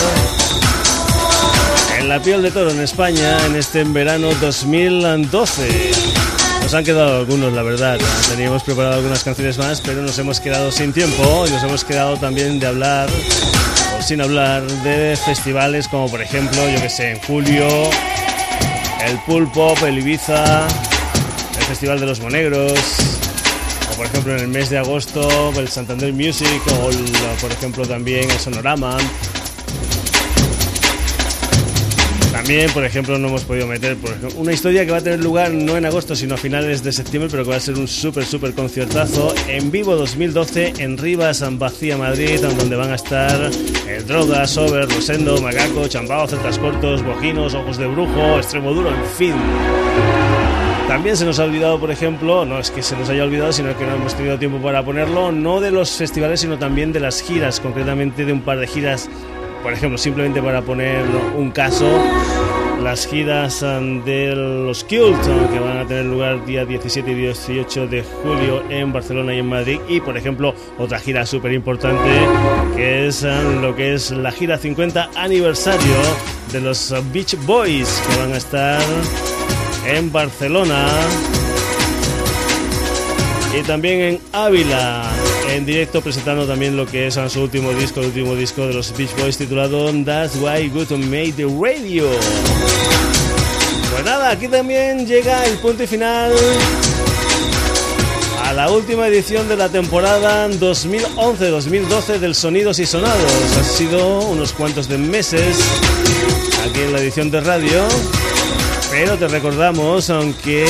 en 1.98 2.08
la 2.08 2.22
piel 2.22 2.42
de 2.42 2.52
toro 2.52 2.70
en 2.70 2.80
España 2.80 3.44
en 3.46 3.56
este 3.56 3.82
verano 3.82 4.28
2012. 4.40 5.90
Nos 6.62 6.72
han 6.72 6.84
quedado 6.84 7.18
algunos, 7.18 7.52
la 7.52 7.62
verdad. 7.62 7.98
Teníamos 8.28 8.62
preparado 8.62 8.94
algunas 8.94 9.24
canciones 9.24 9.58
más, 9.58 9.80
pero 9.80 10.00
nos 10.00 10.16
hemos 10.20 10.38
quedado 10.38 10.70
sin 10.70 10.92
tiempo 10.92 11.46
y 11.48 11.50
nos 11.50 11.64
hemos 11.64 11.82
quedado 11.82 12.16
también 12.16 12.60
de 12.60 12.68
hablar 12.68 13.08
o 13.98 14.02
sin 14.02 14.20
hablar 14.20 14.62
de 14.84 15.16
festivales 15.16 15.88
como 15.88 16.08
por 16.08 16.22
ejemplo, 16.22 16.60
yo 16.68 16.80
que 16.80 16.90
sé, 16.90 17.10
en 17.10 17.20
julio, 17.22 17.66
el 19.04 19.18
Pool 19.26 19.50
Pop, 19.50 19.82
el 19.82 19.98
Ibiza, 19.98 20.68
Festival 21.68 22.00
de 22.00 22.06
los 22.06 22.20
Monegros, 22.20 22.72
o 23.92 23.96
por 23.96 24.06
ejemplo 24.06 24.32
en 24.34 24.40
el 24.40 24.48
mes 24.48 24.70
de 24.70 24.78
agosto 24.78 25.52
el 25.56 25.68
Santander 25.68 26.12
Music, 26.12 26.48
o 26.82 26.90
el- 26.90 27.12
por 27.40 27.52
ejemplo 27.52 27.86
también 27.86 28.30
el 28.30 28.38
Sonorama. 28.38 28.96
También, 32.32 32.70
por 32.70 32.84
ejemplo, 32.84 33.18
no 33.18 33.28
hemos 33.28 33.42
podido 33.44 33.66
meter 33.66 33.96
por 33.96 34.10
ejemplo, 34.10 34.30
una 34.40 34.52
historia 34.52 34.86
que 34.86 34.92
va 34.92 34.98
a 34.98 35.00
tener 35.02 35.20
lugar 35.20 35.50
no 35.50 35.76
en 35.76 35.84
agosto, 35.84 36.14
sino 36.16 36.34
a 36.34 36.38
finales 36.38 36.82
de 36.82 36.92
septiembre, 36.92 37.28
pero 37.30 37.44
que 37.44 37.50
va 37.50 37.56
a 37.56 37.60
ser 37.60 37.74
un 37.76 37.88
súper, 37.88 38.24
súper 38.24 38.54
conciertazo 38.54 39.34
en 39.48 39.70
vivo 39.70 39.96
2012 39.96 40.74
en 40.78 40.96
Rivas, 40.96 41.44
Vacía, 41.58 41.98
Madrid, 41.98 42.40
donde 42.40 42.76
van 42.76 42.92
a 42.92 42.94
estar 42.94 43.50
el 43.88 44.06
Droga, 44.06 44.46
Sober, 44.46 44.88
Rosendo, 44.88 45.40
Macaco, 45.42 45.88
Chambao, 45.88 46.26
Celtas 46.28 46.58
Cortos, 46.58 47.02
Bojinos, 47.02 47.54
Ojos 47.54 47.76
de 47.76 47.86
Brujo, 47.86 48.38
Extremo 48.38 48.72
Duro, 48.72 48.90
en 48.90 49.04
fin. 49.18 49.34
También 50.88 51.18
se 51.18 51.26
nos 51.26 51.38
ha 51.38 51.44
olvidado, 51.44 51.78
por 51.78 51.90
ejemplo, 51.90 52.46
no 52.46 52.58
es 52.58 52.70
que 52.70 52.82
se 52.82 52.96
nos 52.96 53.10
haya 53.10 53.22
olvidado, 53.22 53.52
sino 53.52 53.76
que 53.76 53.84
no 53.84 53.94
hemos 53.94 54.14
tenido 54.14 54.38
tiempo 54.38 54.56
para 54.56 54.82
ponerlo, 54.82 55.30
no 55.30 55.60
de 55.60 55.70
los 55.70 55.90
festivales, 55.90 56.40
sino 56.40 56.58
también 56.58 56.94
de 56.94 57.00
las 57.00 57.20
giras, 57.20 57.60
concretamente 57.60 58.24
de 58.24 58.32
un 58.32 58.40
par 58.40 58.58
de 58.58 58.66
giras, 58.66 59.10
por 59.62 59.74
ejemplo, 59.74 59.98
simplemente 59.98 60.40
para 60.40 60.62
poner 60.62 61.04
un 61.36 61.50
caso, 61.50 61.86
las 62.82 63.06
giras 63.06 63.60
um, 63.60 64.02
de 64.02 64.34
los 64.34 64.82
Cult, 64.82 65.26
um, 65.26 65.48
que 65.52 65.58
van 65.60 65.76
a 65.76 65.86
tener 65.86 66.06
lugar 66.06 66.46
día 66.46 66.64
17 66.64 67.10
y 67.10 67.14
18 67.14 67.86
de 67.86 68.02
julio 68.02 68.62
en 68.70 68.90
Barcelona 68.90 69.34
y 69.34 69.40
en 69.40 69.46
Madrid, 69.46 69.80
y 69.88 70.00
por 70.00 70.16
ejemplo, 70.16 70.54
otra 70.78 70.98
gira 70.98 71.26
súper 71.26 71.52
importante, 71.52 72.08
que 72.76 73.08
es 73.08 73.24
um, 73.24 73.60
lo 73.60 73.76
que 73.76 73.92
es 73.92 74.10
la 74.10 74.32
gira 74.32 74.56
50 74.56 75.10
aniversario 75.16 75.96
de 76.50 76.62
los 76.62 76.92
uh, 76.92 77.04
Beach 77.12 77.36
Boys, 77.44 78.02
que 78.08 78.20
van 78.20 78.32
a 78.32 78.38
estar 78.38 78.80
en 79.86 80.12
Barcelona 80.12 80.86
y 83.58 83.62
también 83.62 84.00
en 84.00 84.20
Ávila 84.32 85.10
en 85.50 85.64
directo 85.64 86.00
presentando 86.02 86.46
también 86.46 86.76
lo 86.76 86.86
que 86.86 87.06
es 87.06 87.18
su 87.28 87.40
último 87.40 87.72
disco, 87.72 88.00
el 88.00 88.06
último 88.06 88.34
disco 88.34 88.66
de 88.66 88.74
los 88.74 88.96
Beach 88.96 89.10
Boys 89.18 89.38
titulado 89.38 89.90
That's 90.04 90.36
Why 90.36 90.68
Good 90.68 90.90
Made 90.90 91.32
the 91.32 91.44
Radio. 91.44 92.08
Pues 93.92 94.04
nada, 94.04 94.30
aquí 94.30 94.48
también 94.48 95.06
llega 95.06 95.44
el 95.46 95.56
punto 95.58 95.82
y 95.82 95.86
final 95.86 96.32
a 98.44 98.52
la 98.52 98.70
última 98.70 99.08
edición 99.08 99.48
de 99.48 99.56
la 99.56 99.68
temporada 99.68 100.48
2011-2012 100.48 102.18
del 102.18 102.34
Sonidos 102.34 102.78
y 102.78 102.86
Sonados. 102.86 103.56
Ha 103.58 103.64
sido 103.64 104.20
unos 104.20 104.52
cuantos 104.52 104.88
de 104.88 104.98
meses 104.98 105.58
aquí 106.68 106.80
en 106.80 106.92
la 106.92 107.00
edición 107.00 107.30
de 107.30 107.40
radio. 107.40 107.84
Pero 109.00 109.16
te 109.16 109.28
recordamos, 109.28 110.10
aunque 110.10 110.66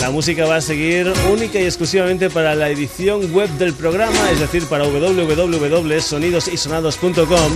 la 0.00 0.10
música 0.10 0.44
va 0.44 0.56
a 0.56 0.60
seguir 0.60 1.12
única 1.30 1.60
y 1.60 1.66
exclusivamente 1.66 2.30
para 2.30 2.56
la 2.56 2.68
edición 2.68 3.32
web 3.32 3.48
del 3.50 3.74
programa, 3.74 4.32
es 4.32 4.40
decir, 4.40 4.66
para 4.66 4.82
www.sonidosysonados.com, 4.82 7.52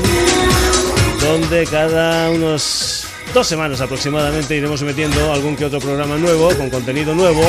donde 1.21 1.67
cada 1.67 2.31
unos 2.31 3.07
dos 3.35 3.49
semanas 3.49 3.81
aproximadamente 3.81 4.57
iremos 4.57 4.81
metiendo 4.83 5.33
algún 5.33 5.57
que 5.57 5.65
otro 5.65 5.81
programa 5.81 6.17
nuevo, 6.17 6.55
con 6.55 6.71
contenido 6.71 7.13
nuevo, 7.17 7.43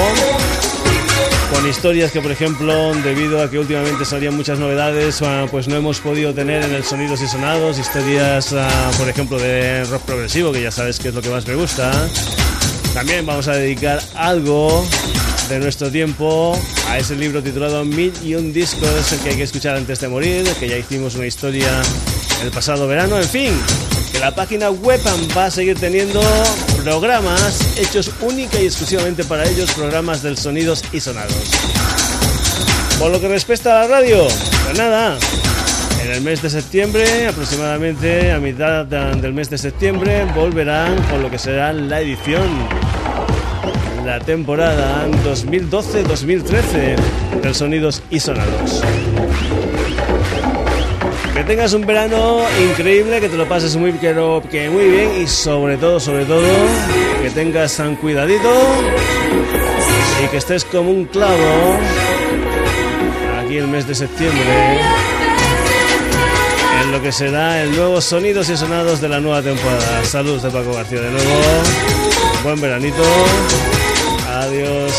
con 1.53 1.67
historias 1.69 2.11
que, 2.11 2.21
por 2.21 2.31
ejemplo, 2.31 2.93
debido 3.03 3.41
a 3.41 3.49
que 3.49 3.59
últimamente 3.59 4.05
salían 4.05 4.35
muchas 4.35 4.57
novedades, 4.57 5.21
ah, 5.21 5.45
pues 5.49 5.67
no 5.67 5.75
hemos 5.75 5.99
podido 5.99 6.33
tener 6.33 6.63
en 6.63 6.73
el 6.73 6.83
Sonidos 6.83 7.21
y 7.21 7.27
Sonados, 7.27 7.77
historias, 7.77 8.53
ah, 8.53 8.91
por 8.97 9.07
ejemplo, 9.07 9.37
de 9.37 9.83
rock 9.85 10.01
progresivo, 10.03 10.51
que 10.51 10.61
ya 10.61 10.71
sabes 10.71 10.99
que 10.99 11.09
es 11.09 11.13
lo 11.13 11.21
que 11.21 11.29
más 11.29 11.47
me 11.47 11.55
gusta. 11.55 11.91
También 12.93 13.25
vamos 13.25 13.47
a 13.47 13.53
dedicar 13.53 14.01
algo 14.15 14.85
de 15.49 15.59
nuestro 15.59 15.91
tiempo 15.91 16.59
a 16.89 16.97
ese 16.97 17.15
libro 17.15 17.43
titulado 17.43 17.85
Mil 17.85 18.13
y 18.23 18.35
un 18.35 18.51
discos 18.51 19.13
que 19.23 19.29
hay 19.29 19.35
que 19.35 19.43
escuchar 19.43 19.75
antes 19.75 19.99
de 19.99 20.07
morir, 20.07 20.47
que 20.59 20.67
ya 20.67 20.77
hicimos 20.77 21.15
una 21.15 21.27
historia 21.27 21.69
el 22.43 22.51
pasado 22.51 22.87
verano, 22.87 23.17
en 23.17 23.29
fin, 23.29 23.53
que 24.13 24.19
la 24.19 24.33
página 24.33 24.69
web 24.69 25.01
va 25.35 25.45
a 25.47 25.51
seguir 25.51 25.77
teniendo 25.77 26.21
programas 26.83 27.77
hechos 27.77 28.11
única 28.21 28.61
y 28.61 28.65
exclusivamente 28.67 29.23
para 29.25 29.43
ellos, 29.49 29.71
programas 29.73 30.21
del 30.23 30.37
sonidos 30.37 30.83
y 30.93 30.99
sonados. 30.99 31.33
Por 32.99 33.11
lo 33.11 33.19
que 33.19 33.27
respecta 33.27 33.71
a 33.71 33.81
la 33.81 33.87
radio, 33.99 34.25
pues 34.65 34.77
nada, 34.77 35.17
en 36.03 36.11
el 36.11 36.21
mes 36.21 36.41
de 36.41 36.49
septiembre, 36.49 37.27
aproximadamente 37.27 38.31
a 38.31 38.39
mitad 38.39 38.85
de- 38.85 39.19
del 39.19 39.33
mes 39.33 39.49
de 39.49 39.57
septiembre, 39.57 40.25
volverán 40.35 40.95
con 41.09 41.21
lo 41.23 41.31
que 41.31 41.39
será 41.39 41.73
la 41.73 41.99
edición, 41.99 42.47
la 44.05 44.19
temporada 44.19 45.07
2012-2013 45.23 46.95
del 47.41 47.55
Sonidos 47.55 48.03
y 48.11 48.19
Sonados. 48.19 48.81
Que 51.33 51.43
tengas 51.43 51.73
un 51.73 51.85
verano 51.85 52.41
increíble, 52.71 53.19
que 53.19 53.27
te 53.27 53.35
lo 53.37 53.47
pases 53.47 53.75
muy, 53.75 53.91
lo- 53.91 54.41
que 54.51 54.69
muy 54.69 54.83
bien 54.85 55.21
y 55.21 55.27
sobre 55.27 55.77
todo, 55.77 55.99
sobre 55.99 56.25
todo, 56.25 56.43
que 57.23 57.29
tengas 57.31 57.75
tan 57.75 57.95
cuidadito 57.95 58.49
y 60.23 60.27
que 60.27 60.37
estés 60.37 60.63
como 60.63 60.91
un 60.91 61.05
clavo 61.05 61.77
aquí 63.43 63.57
el 63.57 63.67
mes 63.67 63.87
de 63.87 63.95
septiembre 63.95 64.79
en 66.83 66.91
lo 66.91 67.01
que 67.01 67.11
será 67.11 67.63
el 67.63 67.75
nuevo 67.75 67.99
Sonidos 67.99 68.49
y 68.49 68.55
Sonados 68.57 69.01
de 69.01 69.09
la 69.09 69.19
nueva 69.19 69.41
temporada. 69.41 70.05
Saludos 70.05 70.43
de 70.43 70.49
Paco 70.51 70.73
García 70.73 71.01
de 71.01 71.09
nuevo. 71.09 71.29
Buen 72.43 72.61
veranito. 72.61 73.03
Adiós. 74.29 74.91